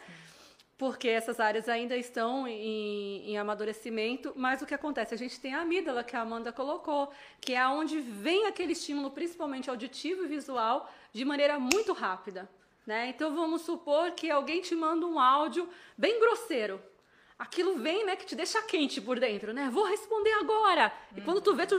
[0.78, 5.14] Porque essas áreas ainda estão em, em, amadurecimento, mas o que acontece?
[5.14, 7.12] A gente tem a amígdala, que a Amanda colocou,
[7.42, 12.48] que é onde vem aquele estímulo, principalmente auditivo e visual, de maneira muito rápida.
[12.86, 13.10] Né?
[13.10, 16.80] Então vamos supor que alguém te manda um áudio bem grosseiro.
[17.40, 19.70] Aquilo vem, né, que te deixa quente por dentro, né?
[19.72, 20.92] Vou responder agora.
[21.16, 21.78] E quando tu vê, tu...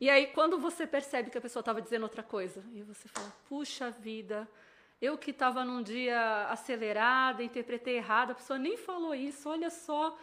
[0.00, 3.32] E aí, quando você percebe que a pessoa estava dizendo outra coisa, e você fala,
[3.48, 4.48] puxa vida,
[5.00, 10.16] eu que estava num dia acelerada, interpretei errado, a pessoa nem falou isso, olha só.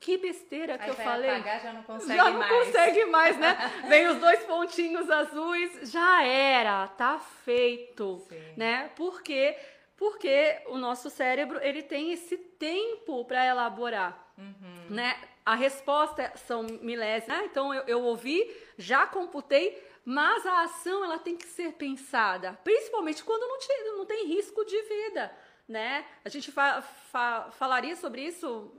[0.00, 1.30] Que besteira que Aí eu falei.
[1.30, 2.66] Apagar, já não consegue já não mais.
[2.66, 3.56] consegue mais, né?
[3.88, 8.42] Vem os dois pontinhos azuis, já era, tá feito, Sim.
[8.56, 8.90] né?
[8.96, 9.56] Por quê?
[9.96, 14.86] Porque o nosso cérebro ele tem esse tempo para elaborar, uhum.
[14.90, 15.16] né?
[15.46, 17.44] A resposta são milésimos, né?
[17.44, 18.44] Então eu, eu ouvi,
[18.76, 24.06] já computei, mas a ação ela tem que ser pensada, principalmente quando não, te, não
[24.06, 25.32] tem risco de vida.
[25.68, 26.04] Né?
[26.24, 28.72] A gente fa fa falaria sobre isso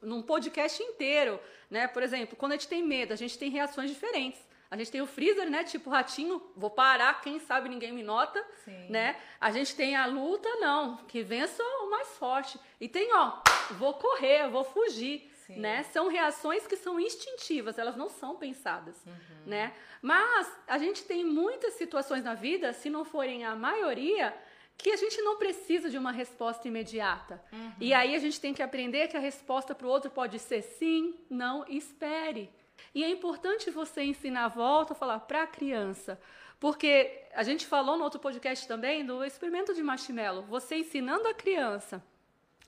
[0.00, 1.40] num podcast inteiro.
[1.68, 1.88] Né?
[1.88, 4.40] Por exemplo, quando a gente tem medo, a gente tem reações diferentes.
[4.70, 5.62] A gente tem o freezer, né?
[5.62, 8.88] Tipo ratinho, vou parar, quem sabe ninguém me nota, Sim.
[8.88, 9.16] né?
[9.40, 12.58] A gente tem a luta, não, que vença o mais forte.
[12.80, 13.38] E tem, ó,
[13.72, 15.58] vou correr, vou fugir, Sim.
[15.60, 15.82] né?
[15.84, 19.12] São reações que são instintivas, elas não são pensadas, Uhum.
[19.46, 19.74] né?
[20.00, 24.34] Mas a gente tem muitas situações na vida, se não forem a maioria,
[24.76, 27.40] que a gente não precisa de uma resposta imediata.
[27.80, 30.62] E aí a gente tem que aprender que a resposta para o outro pode ser
[30.62, 32.50] sim, não, espere.
[32.94, 36.20] E é importante você ensinar a volta a falar para a criança.
[36.58, 40.42] Porque a gente falou no outro podcast também do experimento de marshmallow.
[40.44, 42.02] Você ensinando a criança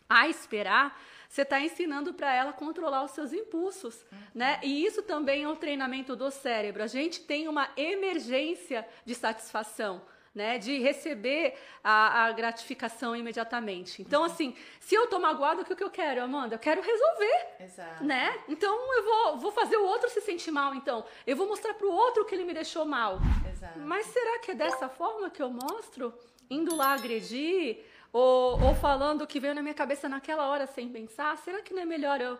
[0.08, 4.04] a esperar, você está ensinando para ela controlar os seus impulsos,
[4.34, 4.60] né?
[4.62, 6.82] E isso também é um treinamento do cérebro.
[6.82, 10.02] A gente tem uma emergência de satisfação.
[10.34, 14.02] Né, de receber a, a gratificação imediatamente.
[14.02, 16.56] Então, assim, se eu tô magoada, o que, que eu quero, Amanda?
[16.56, 18.04] Eu quero resolver Exato.
[18.04, 18.38] né?
[18.46, 21.06] Então eu vou, vou fazer o outro se sentir mal, então.
[21.26, 23.18] Eu vou mostrar pro outro que ele me deixou mal.
[23.50, 23.78] Exato.
[23.78, 26.12] Mas será que é dessa forma que eu mostro?
[26.50, 27.82] Indo lá agredir?
[28.18, 31.36] Ou, ou falando o que veio na minha cabeça naquela hora sem pensar?
[31.36, 32.38] Será que não é melhor eu.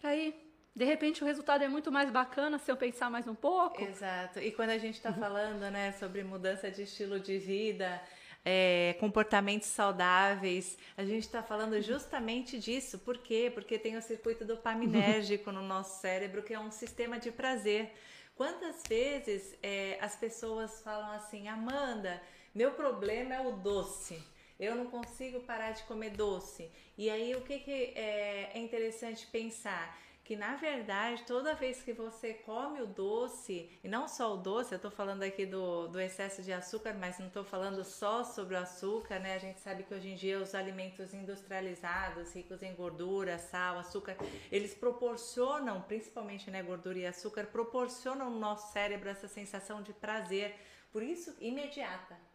[0.00, 0.34] Peraí,
[0.74, 3.84] de repente o resultado é muito mais bacana se eu pensar mais um pouco?
[3.84, 4.38] Exato.
[4.38, 8.00] E quando a gente está falando, né, sobre mudança de estilo de vida,
[8.42, 12.98] é, comportamentos saudáveis, a gente está falando justamente disso.
[12.98, 13.50] Por quê?
[13.52, 17.92] Porque tem o circuito dopaminérgico no nosso cérebro, que é um sistema de prazer.
[18.34, 22.18] Quantas vezes é, as pessoas falam assim, Amanda,
[22.54, 24.18] meu problema é o doce.
[24.58, 26.70] Eu não consigo parar de comer doce.
[26.96, 29.96] E aí o que, que é, é interessante pensar?
[30.28, 34.74] que na verdade toda vez que você come o doce, e não só o doce,
[34.74, 38.54] eu estou falando aqui do, do excesso de açúcar, mas não estou falando só sobre
[38.54, 39.36] o açúcar, né?
[39.36, 44.18] A gente sabe que hoje em dia os alimentos industrializados, ricos em gordura, sal, açúcar,
[44.52, 50.54] eles proporcionam, principalmente né, gordura e açúcar, proporcionam no nosso cérebro essa sensação de prazer,
[50.92, 52.27] por isso imediata.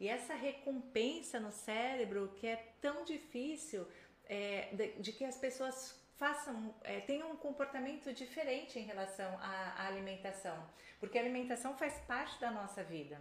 [0.00, 3.86] E essa recompensa no cérebro que é tão difícil
[4.24, 9.74] é, de, de que as pessoas façam, é, tenham um comportamento diferente em relação à,
[9.78, 10.56] à, alimentação,
[10.98, 13.20] porque a alimentação faz parte da nossa vida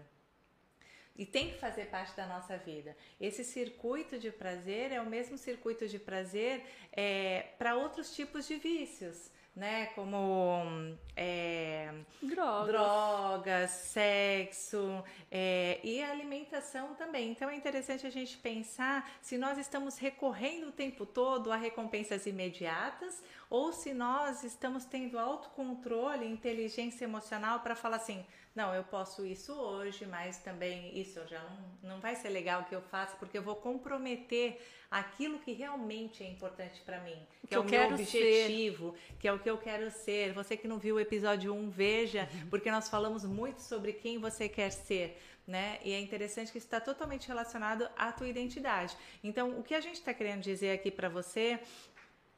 [1.17, 2.95] e tem que fazer parte da nossa vida.
[3.19, 8.55] Esse circuito de prazer é o mesmo circuito de prazer é, para outros tipos de
[8.55, 9.29] vícios.
[9.59, 11.91] Né, como é,
[12.23, 12.67] drogas.
[12.67, 17.31] drogas, sexo é, e alimentação também.
[17.31, 22.25] Então é interessante a gente pensar se nós estamos recorrendo o tempo todo a recompensas
[22.25, 28.23] imediatas ou se nós estamos tendo autocontrole, inteligência emocional para falar assim,
[28.55, 32.75] não, eu posso isso hoje, mas também isso já não, não vai ser legal que
[32.75, 34.59] eu faça porque eu vou comprometer
[34.91, 38.91] aquilo que realmente é importante para mim, que, que é o eu meu quero objetivo,
[38.91, 39.15] ser.
[39.17, 40.33] que é o que eu quero ser.
[40.33, 44.49] Você que não viu o episódio 1, veja, porque nós falamos muito sobre quem você
[44.49, 45.21] quer ser.
[45.47, 45.79] Né?
[45.83, 48.95] E é interessante que está totalmente relacionado à tua identidade.
[49.23, 51.59] Então, o que a gente está querendo dizer aqui para você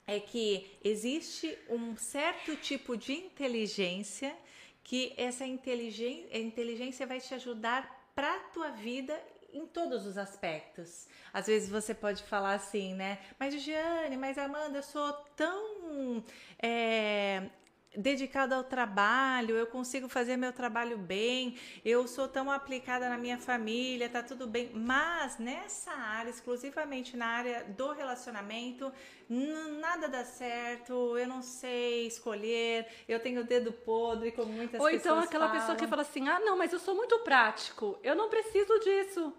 [0.08, 4.36] é que existe um certo tipo de inteligência
[4.84, 9.18] que essa inteligência, inteligência vai te ajudar para a tua vida
[9.54, 11.08] em todos os aspectos.
[11.34, 13.20] Às vezes você pode falar assim, né?
[13.40, 16.24] Mas Giane, mas Amanda, eu sou tão
[16.62, 17.50] é,
[17.96, 23.38] dedicada ao trabalho, eu consigo fazer meu trabalho bem, eu sou tão aplicada na minha
[23.38, 24.72] família, tá tudo bem.
[24.74, 28.92] Mas nessa área, exclusivamente na área do relacionamento,
[29.30, 34.88] nada dá certo, eu não sei escolher, eu tenho o dedo podre, como muitas Ou
[34.88, 35.60] pessoas então aquela falam.
[35.60, 39.34] pessoa que fala assim: ah, não, mas eu sou muito prático, eu não preciso disso.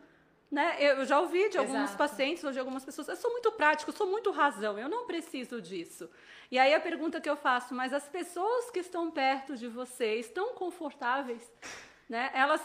[0.53, 0.77] Né?
[0.79, 1.97] Eu já ouvi de alguns Exato.
[1.97, 5.63] pacientes ou de algumas pessoas, eu sou muito prático, sou muito razão, eu não preciso
[5.63, 6.11] disso.
[6.51, 10.17] E aí a pergunta que eu faço, mas as pessoas que estão perto de você
[10.17, 11.51] estão confortáveis?
[12.07, 12.31] Né?
[12.35, 12.61] Elas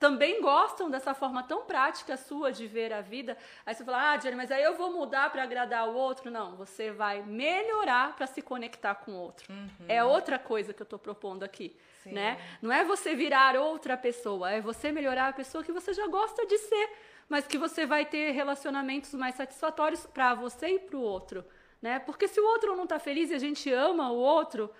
[0.00, 3.36] também gostam dessa forma tão prática sua de ver a vida.
[3.64, 6.32] Aí você fala, ah, Jenny, mas aí eu vou mudar para agradar o outro.
[6.32, 9.52] Não, você vai melhorar para se conectar com o outro.
[9.52, 9.86] Uhum.
[9.86, 11.76] É outra coisa que eu estou propondo aqui.
[12.06, 12.40] Né?
[12.62, 16.46] Não é você virar outra pessoa, é você melhorar a pessoa que você já gosta
[16.46, 16.90] de ser,
[17.28, 21.44] mas que você vai ter relacionamentos mais satisfatórios para você e para o outro.
[21.80, 21.98] Né?
[21.98, 24.70] Porque se o outro não está feliz e a gente ama o outro,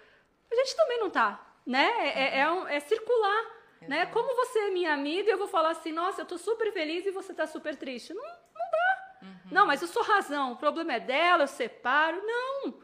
[0.51, 1.47] a gente também não está.
[1.67, 1.89] Né?
[2.15, 3.59] É, é, um, é circular.
[3.83, 4.07] Né?
[4.07, 7.11] Como você é minha amiga, eu vou falar assim, nossa, eu tô super feliz e
[7.11, 8.13] você tá super triste.
[8.13, 9.19] Não, não dá.
[9.23, 9.51] Uhum.
[9.53, 12.21] Não, mas eu sou razão, o problema é dela, eu separo.
[12.25, 12.75] Não.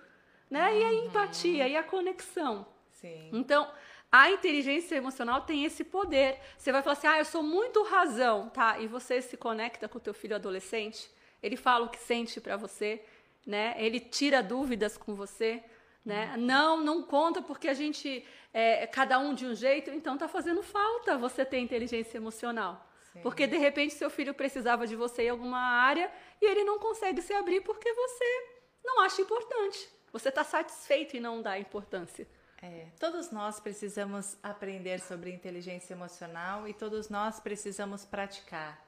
[0.49, 0.71] Né?
[0.71, 0.77] Uhum.
[0.79, 2.67] E a empatia, e a conexão.
[2.93, 3.31] Sim.
[3.33, 3.69] Então,
[4.17, 6.39] a inteligência emocional tem esse poder.
[6.57, 8.79] Você vai falar assim, ah, eu sou muito razão, tá?
[8.79, 11.11] E você se conecta com o teu filho adolescente,
[11.43, 13.05] ele fala o que sente para você,
[13.45, 13.75] né?
[13.77, 15.65] Ele tira dúvidas com você.
[16.05, 16.33] Né?
[16.37, 20.63] Não, não conta porque a gente é cada um de um jeito, então tá fazendo
[20.63, 22.89] falta você ter inteligência emocional.
[23.13, 23.21] Sim.
[23.21, 26.09] Porque de repente seu filho precisava de você em alguma área
[26.41, 28.47] e ele não consegue se abrir porque você
[28.85, 29.89] não acha importante.
[30.13, 32.29] Você está satisfeito e não dá importância.
[32.67, 38.83] É, todos nós precisamos aprender sobre inteligência emocional e todos nós precisamos praticar.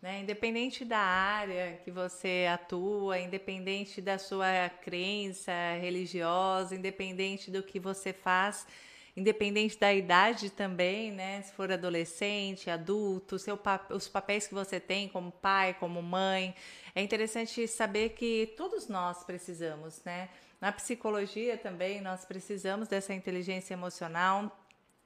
[0.00, 0.20] Né?
[0.20, 8.14] Independente da área que você atua, independente da sua crença religiosa, independente do que você
[8.14, 8.66] faz,
[9.14, 11.42] independente da idade também, né?
[11.42, 13.60] Se for adolescente, adulto, seu,
[13.90, 16.54] os papéis que você tem como pai, como mãe.
[16.98, 20.28] É interessante saber que todos nós precisamos, né?
[20.60, 24.50] Na psicologia também nós precisamos dessa inteligência emocional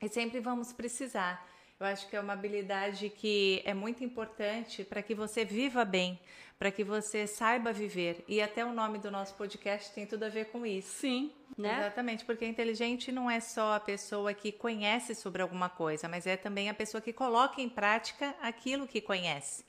[0.01, 1.47] e sempre vamos precisar.
[1.79, 6.19] Eu acho que é uma habilidade que é muito importante para que você viva bem,
[6.59, 8.25] para que você saiba viver.
[8.27, 10.99] E até o nome do nosso podcast tem tudo a ver com isso.
[10.99, 11.79] Sim, né?
[11.79, 16.39] Exatamente, porque inteligente não é só a pessoa que conhece sobre alguma coisa, mas é
[16.39, 19.63] também a pessoa que coloca em prática aquilo que conhece.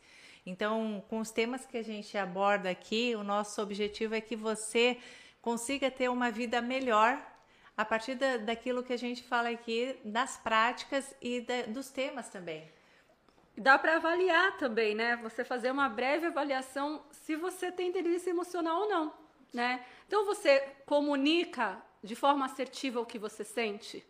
[0.45, 4.97] Então, com os temas que a gente aborda aqui, o nosso objetivo é que você
[5.41, 7.21] consiga ter uma vida melhor
[7.75, 12.29] a partir da, daquilo que a gente fala aqui, das práticas e da, dos temas
[12.29, 12.69] também.
[13.57, 15.15] Dá para avaliar também, né?
[15.17, 19.13] Você fazer uma breve avaliação se você tem inteligência emocional ou não,
[19.53, 19.85] né?
[20.07, 24.05] Então você comunica de forma assertiva o que você sente,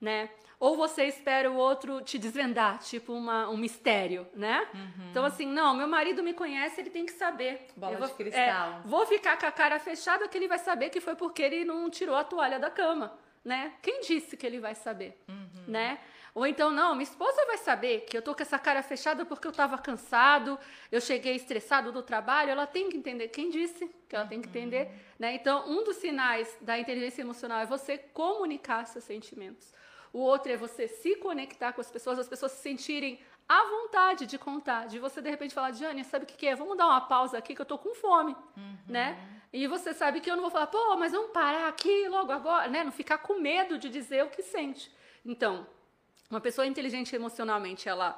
[0.00, 0.30] né?
[0.60, 4.66] Ou você espera o outro te desvendar, tipo uma, um mistério, né?
[4.72, 5.10] Uhum.
[5.10, 7.66] Então, assim, não, meu marido me conhece, ele tem que saber.
[7.76, 8.42] Bola vou, de cristal.
[8.42, 11.64] É, vou ficar com a cara fechada que ele vai saber que foi porque ele
[11.64, 13.74] não tirou a toalha da cama, né?
[13.82, 15.64] Quem disse que ele vai saber, uhum.
[15.66, 15.98] né?
[16.34, 19.46] Ou então, não, minha esposa vai saber que eu tô com essa cara fechada porque
[19.46, 20.58] eu tava cansado,
[20.90, 23.28] eu cheguei estressado do trabalho, ela tem que entender.
[23.28, 24.86] Quem disse que ela tem que entender?
[24.86, 24.92] Uhum.
[25.20, 25.34] Né?
[25.34, 29.72] Então, um dos sinais da inteligência emocional é você comunicar seus sentimentos.
[30.14, 34.26] O outro é você se conectar com as pessoas, as pessoas se sentirem à vontade
[34.26, 36.54] de contar, de você de repente falar, Jane, sabe o que, que é?
[36.54, 38.76] Vamos dar uma pausa aqui que eu tô com fome, uhum.
[38.86, 39.18] né?
[39.52, 42.68] E você sabe que eu não vou falar, pô, mas vamos parar aqui logo agora,
[42.68, 42.84] né?
[42.84, 44.88] Não ficar com medo de dizer o que sente.
[45.26, 45.66] Então,
[46.30, 48.16] uma pessoa inteligente emocionalmente, ela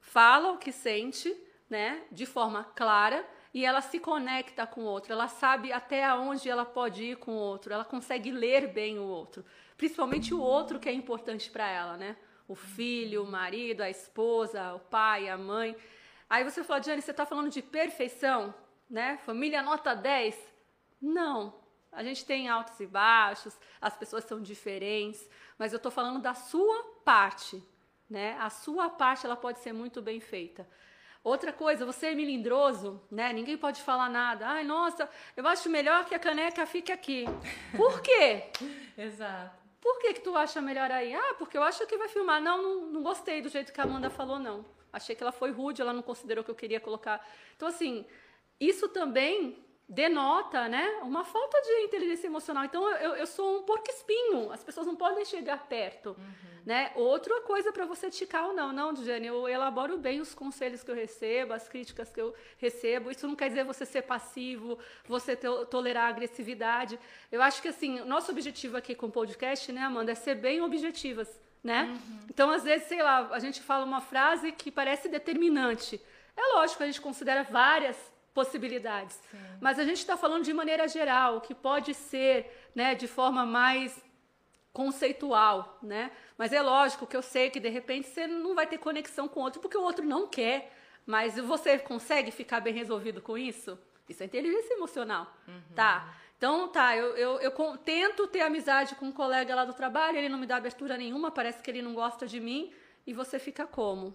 [0.00, 1.36] fala o que sente,
[1.68, 2.04] né?
[2.10, 3.22] De forma clara
[3.52, 7.32] e ela se conecta com o outro, ela sabe até onde ela pode ir com
[7.32, 9.44] o outro, ela consegue ler bem o outro
[9.78, 12.16] principalmente o outro que é importante para ela, né?
[12.48, 15.76] O filho, o marido, a esposa, o pai, a mãe.
[16.28, 18.52] Aí você fala, Jane, você está falando de perfeição,
[18.90, 19.16] né?
[19.18, 20.36] Família nota 10?
[21.00, 21.54] Não.
[21.92, 25.26] A gente tem altos e baixos, as pessoas são diferentes,
[25.56, 27.62] mas eu estou falando da sua parte,
[28.10, 28.36] né?
[28.40, 30.68] A sua parte ela pode ser muito bem feita.
[31.22, 33.32] Outra coisa, você é melindroso, né?
[33.32, 34.48] Ninguém pode falar nada.
[34.48, 37.24] Ai, nossa, eu acho melhor que a caneca fique aqui.
[37.76, 38.50] Por quê?
[38.96, 39.67] Exato.
[39.80, 41.14] Por que, que tu acha melhor aí?
[41.14, 42.40] Ah, porque eu acho que vai filmar.
[42.40, 44.64] Não, não, não gostei do jeito que a Amanda falou, não.
[44.92, 47.24] Achei que ela foi rude, ela não considerou que eu queria colocar.
[47.54, 48.04] Então, assim,
[48.58, 52.64] isso também denota, né, uma falta de inteligência emocional.
[52.64, 54.52] Então, eu, eu sou um porco espinho.
[54.52, 56.10] As pessoas não podem chegar perto.
[56.10, 56.58] Uhum.
[56.66, 56.92] Né?
[56.94, 60.90] Outra coisa para você ticar ou não, não, Jane, eu elaboro bem os conselhos que
[60.90, 63.10] eu recebo, as críticas que eu recebo.
[63.10, 67.00] Isso não quer dizer você ser passivo, você to tolerar a agressividade.
[67.32, 70.60] Eu acho que assim, nosso objetivo aqui com o podcast, né, Amanda, é ser bem
[70.60, 71.84] objetivas, né?
[71.84, 72.18] Uhum.
[72.28, 75.98] Então, às vezes, sei lá, a gente fala uma frase que parece determinante.
[76.36, 77.96] É lógico, a gente considera várias
[78.34, 79.38] possibilidades, Sim.
[79.60, 84.00] mas a gente está falando de maneira geral, que pode ser, né, de forma mais
[84.72, 86.12] conceitual, né?
[86.36, 89.40] Mas é lógico que eu sei que de repente você não vai ter conexão com
[89.40, 90.72] o outro porque o outro não quer.
[91.08, 93.78] Mas você consegue ficar bem resolvido com isso?
[94.06, 95.74] Isso é inteligência emocional, uhum.
[95.74, 96.14] tá?
[96.36, 100.28] Então, tá, eu, eu, eu, tento ter amizade com um colega lá do trabalho, ele
[100.28, 102.72] não me dá abertura nenhuma, parece que ele não gosta de mim,
[103.06, 104.14] e você fica como?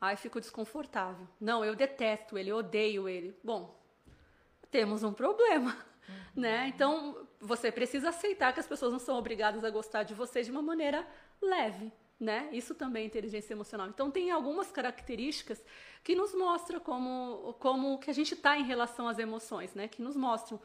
[0.00, 1.26] Aí fico desconfortável.
[1.40, 3.36] Não, eu detesto ele, eu odeio ele.
[3.42, 3.78] Bom,
[4.70, 5.76] temos um problema,
[6.08, 6.42] uhum.
[6.42, 6.68] né?
[6.68, 10.50] Então, você precisa aceitar que as pessoas não são obrigadas a gostar de você de
[10.50, 11.06] uma maneira
[11.40, 12.48] leve, né?
[12.52, 13.88] Isso também é inteligência emocional.
[13.88, 15.62] Então tem algumas características
[16.02, 19.88] que nos mostram como como que a gente está em relação às emoções, né?
[19.88, 20.60] Que nos mostram.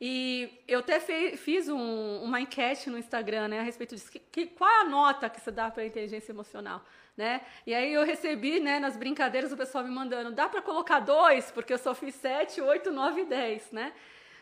[0.00, 4.10] E eu até fe, fiz um, uma enquete no Instagram, né, a respeito disso.
[4.10, 6.84] Que, que, qual é a nota que você dá para a inteligência emocional,
[7.16, 7.42] né?
[7.66, 11.50] E aí eu recebi, né, nas brincadeiras o pessoal me mandando, dá para colocar dois,
[11.50, 13.92] porque eu só fiz sete, oito, nove, dez, né?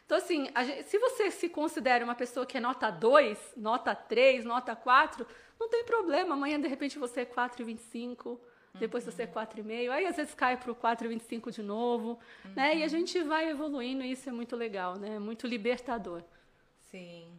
[0.06, 4.44] Então, assim, gente, se você se considera uma pessoa que é nota 2, nota 3,
[4.44, 5.24] nota 4,
[5.58, 6.34] não tem problema.
[6.34, 8.36] Amanhã, de repente, você é 4,25,
[8.74, 9.12] depois uhum.
[9.12, 12.52] você é 4,5, aí às vezes cai para o 4,25 de novo, uhum.
[12.56, 12.76] né?
[12.76, 12.88] E a uhum.
[12.88, 15.14] gente vai evoluindo e isso é muito legal, né?
[15.14, 16.24] É muito libertador.
[16.90, 17.38] Sim.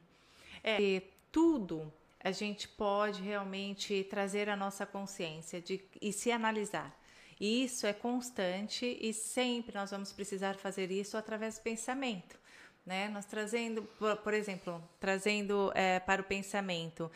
[0.64, 1.92] É, tudo
[2.24, 6.96] a gente pode realmente trazer a nossa consciência de, e se analisar.
[7.40, 12.40] E isso é constante e sempre nós vamos precisar fazer isso através do pensamento.
[12.86, 13.10] Né?
[13.10, 13.82] Nós trazendo,
[14.24, 17.12] por, exemplo, trazendo é, para o pensamento.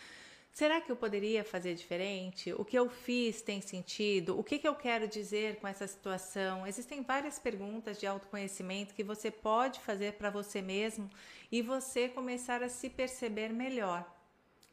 [0.51, 2.53] Será que eu poderia fazer diferente?
[2.53, 4.39] O que eu fiz tem sentido?
[4.39, 6.65] O que, que eu quero dizer com essa situação?
[6.65, 11.09] Existem várias perguntas de autoconhecimento que você pode fazer para você mesmo
[11.51, 14.14] e você começar a se perceber melhor.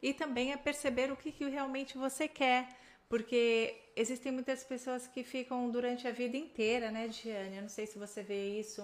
[0.03, 2.67] E também a perceber o que, que realmente você quer.
[3.07, 7.55] Porque existem muitas pessoas que ficam durante a vida inteira, né, Diane?
[7.55, 8.83] Eu não sei se você vê isso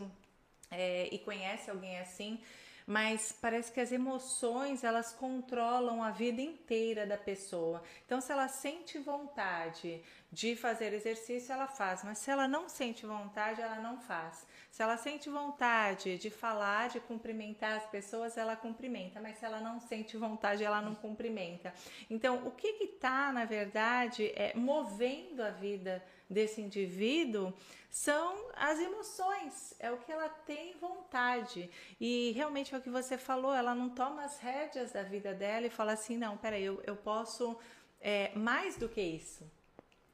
[0.71, 2.39] é, e conhece alguém assim,
[2.87, 7.83] mas parece que as emoções elas controlam a vida inteira da pessoa.
[8.05, 10.01] Então, se ela sente vontade
[10.31, 14.45] de fazer exercício, ela faz, mas se ela não sente vontade, ela não faz.
[14.79, 19.59] Se ela sente vontade de falar, de cumprimentar as pessoas, ela cumprimenta, mas se ela
[19.59, 21.73] não sente vontade, ela não cumprimenta.
[22.09, 27.53] Então, o que está, na verdade, é movendo a vida desse indivíduo
[27.89, 31.69] são as emoções, é o que ela tem vontade.
[31.99, 35.67] E realmente é o que você falou, ela não toma as rédeas da vida dela
[35.67, 37.59] e fala assim: não, peraí, eu, eu posso
[37.99, 39.58] é, mais do que isso.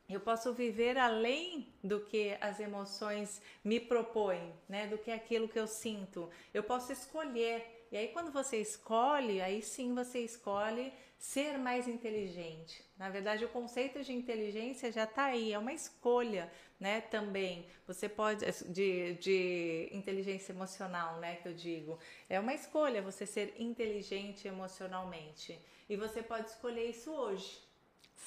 [0.08, 4.86] Eu posso viver além do que as emoções me propõem, né?
[4.88, 6.30] Do que aquilo que eu sinto.
[6.54, 7.88] Eu posso escolher.
[7.92, 12.84] E aí, quando você escolhe, aí sim você escolhe ser mais inteligente.
[12.98, 17.02] Na verdade, o conceito de inteligência já está aí, é uma escolha, né?
[17.02, 21.38] Também você pode de, de inteligência emocional, né?
[21.38, 21.98] Que eu digo,
[22.30, 27.65] é uma escolha você ser inteligente emocionalmente e você pode escolher isso hoje.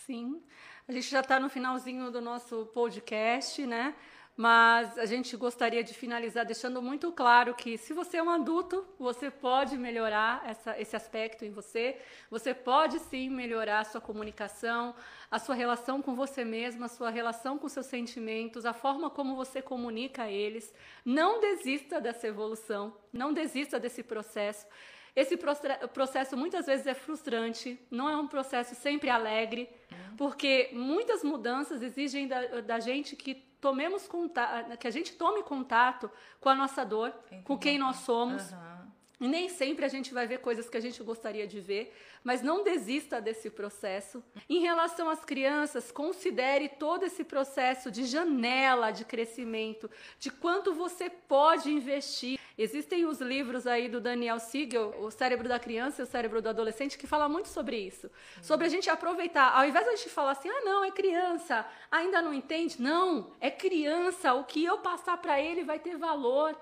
[0.08, 0.42] Sim,
[0.88, 3.94] a gente já está no finalzinho do nosso podcast, né?
[4.34, 8.86] Mas a gente gostaria de finalizar deixando muito claro que se você é um adulto,
[8.98, 12.00] você pode melhorar essa, esse aspecto em você.
[12.30, 14.94] Você pode sim melhorar a sua comunicação,
[15.30, 19.36] a sua relação com você mesma, a sua relação com seus sentimentos, a forma como
[19.36, 20.72] você comunica eles.
[21.04, 24.66] Não desista dessa evolução, não desista desse processo.
[25.14, 29.68] Esse processo muitas vezes é frustrante, não é um processo sempre alegre,
[30.16, 36.10] porque muitas mudanças exigem da, da gente que tomemos contato, que a gente tome contato
[36.40, 37.42] com a nossa dor, Entendi.
[37.42, 38.50] com quem nós somos.
[38.52, 38.78] Uhum.
[39.20, 41.92] E nem sempre a gente vai ver coisas que a gente gostaria de ver,
[42.22, 44.22] mas não desista desse processo.
[44.48, 51.08] Em relação às crianças, considere todo esse processo de janela de crescimento, de quanto você
[51.08, 52.38] pode investir.
[52.56, 56.48] Existem os livros aí do Daniel Siegel, O Cérebro da Criança e o Cérebro do
[56.48, 58.10] Adolescente, que fala muito sobre isso.
[58.42, 61.64] Sobre a gente aproveitar, ao invés de a gente falar assim, ah, não, é criança,
[61.88, 62.82] ainda não entende.
[62.82, 66.56] Não, é criança, o que eu passar para ele vai ter valor.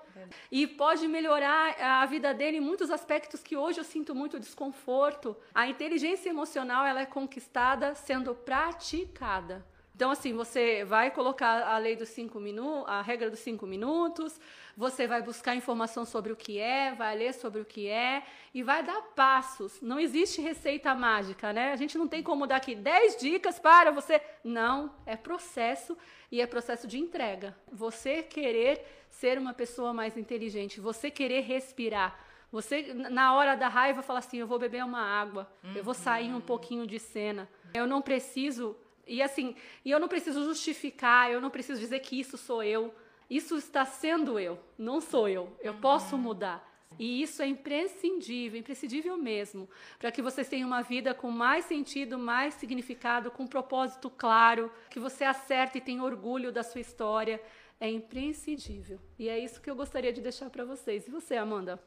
[0.51, 5.35] E pode melhorar a vida dele em muitos aspectos que hoje eu sinto muito desconforto.
[5.57, 9.65] A inteligência emocional ela é conquistada sendo praticada.
[9.95, 14.39] Então, assim, você vai colocar a lei dos cinco minutos, a regra dos cinco minutos,
[14.75, 18.21] você vai buscar informação sobre o que é, vai ler sobre o que é
[18.53, 19.81] e vai dar passos.
[19.81, 21.71] Não existe receita mágica, né?
[21.71, 24.21] A gente não tem como dar aqui 10 dicas para você.
[24.43, 25.97] Não, é processo
[26.31, 27.57] e é processo de entrega.
[27.71, 32.27] Você querer ser uma pessoa mais inteligente, você querer respirar.
[32.51, 36.29] Você, na hora da raiva, fala assim: eu vou beber uma água, eu vou sair
[36.29, 36.41] um uhum.
[36.41, 37.49] pouquinho de cena.
[37.73, 38.75] Eu não preciso
[39.07, 42.93] e assim, e eu não preciso justificar, eu não preciso dizer que isso sou eu.
[43.29, 45.57] Isso está sendo eu, não sou eu.
[45.61, 45.81] Eu uhum.
[45.81, 46.65] posso mudar.
[46.99, 49.69] E isso é imprescindível, imprescindível mesmo,
[49.99, 54.71] para que vocês tenham uma vida com mais sentido, mais significado, com um propósito claro,
[54.89, 57.41] que você acerte e tenha orgulho da sua história.
[57.79, 58.99] É imprescindível.
[59.19, 61.07] E é isso que eu gostaria de deixar para vocês.
[61.07, 61.79] E você, Amanda?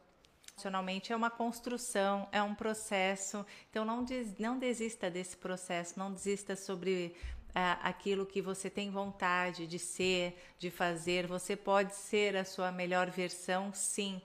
[0.69, 3.45] É uma construção, é um processo.
[3.71, 7.15] Então não, des, não desista desse processo, não desista sobre
[7.51, 11.27] uh, aquilo que você tem vontade de ser, de fazer.
[11.27, 14.21] Você pode ser a sua melhor versão, sim.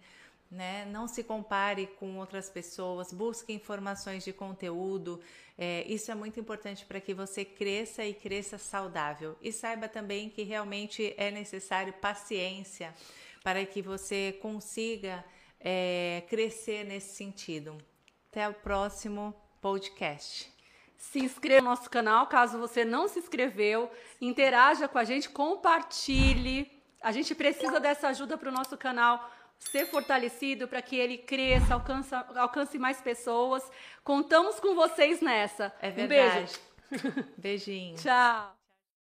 [0.50, 0.86] Né?
[0.86, 5.20] Não se compare com outras pessoas, busque informações de conteúdo.
[5.58, 9.36] É, isso é muito importante para que você cresça e cresça saudável.
[9.42, 12.94] E saiba também que realmente é necessário paciência
[13.44, 15.24] para que você consiga
[15.68, 17.76] é, crescer nesse sentido.
[18.30, 20.54] Até o próximo podcast.
[20.96, 23.90] Se inscreva no nosso canal, caso você não se inscreveu,
[24.22, 26.72] interaja com a gente, compartilhe.
[27.02, 31.74] A gente precisa dessa ajuda para o nosso canal ser fortalecido, para que ele cresça,
[31.74, 33.64] alcance, alcance mais pessoas.
[34.04, 35.74] Contamos com vocês nessa.
[35.82, 36.60] É verdade.
[36.92, 37.30] Um beijo.
[37.38, 37.98] Beijinho.
[37.98, 38.55] Tchau.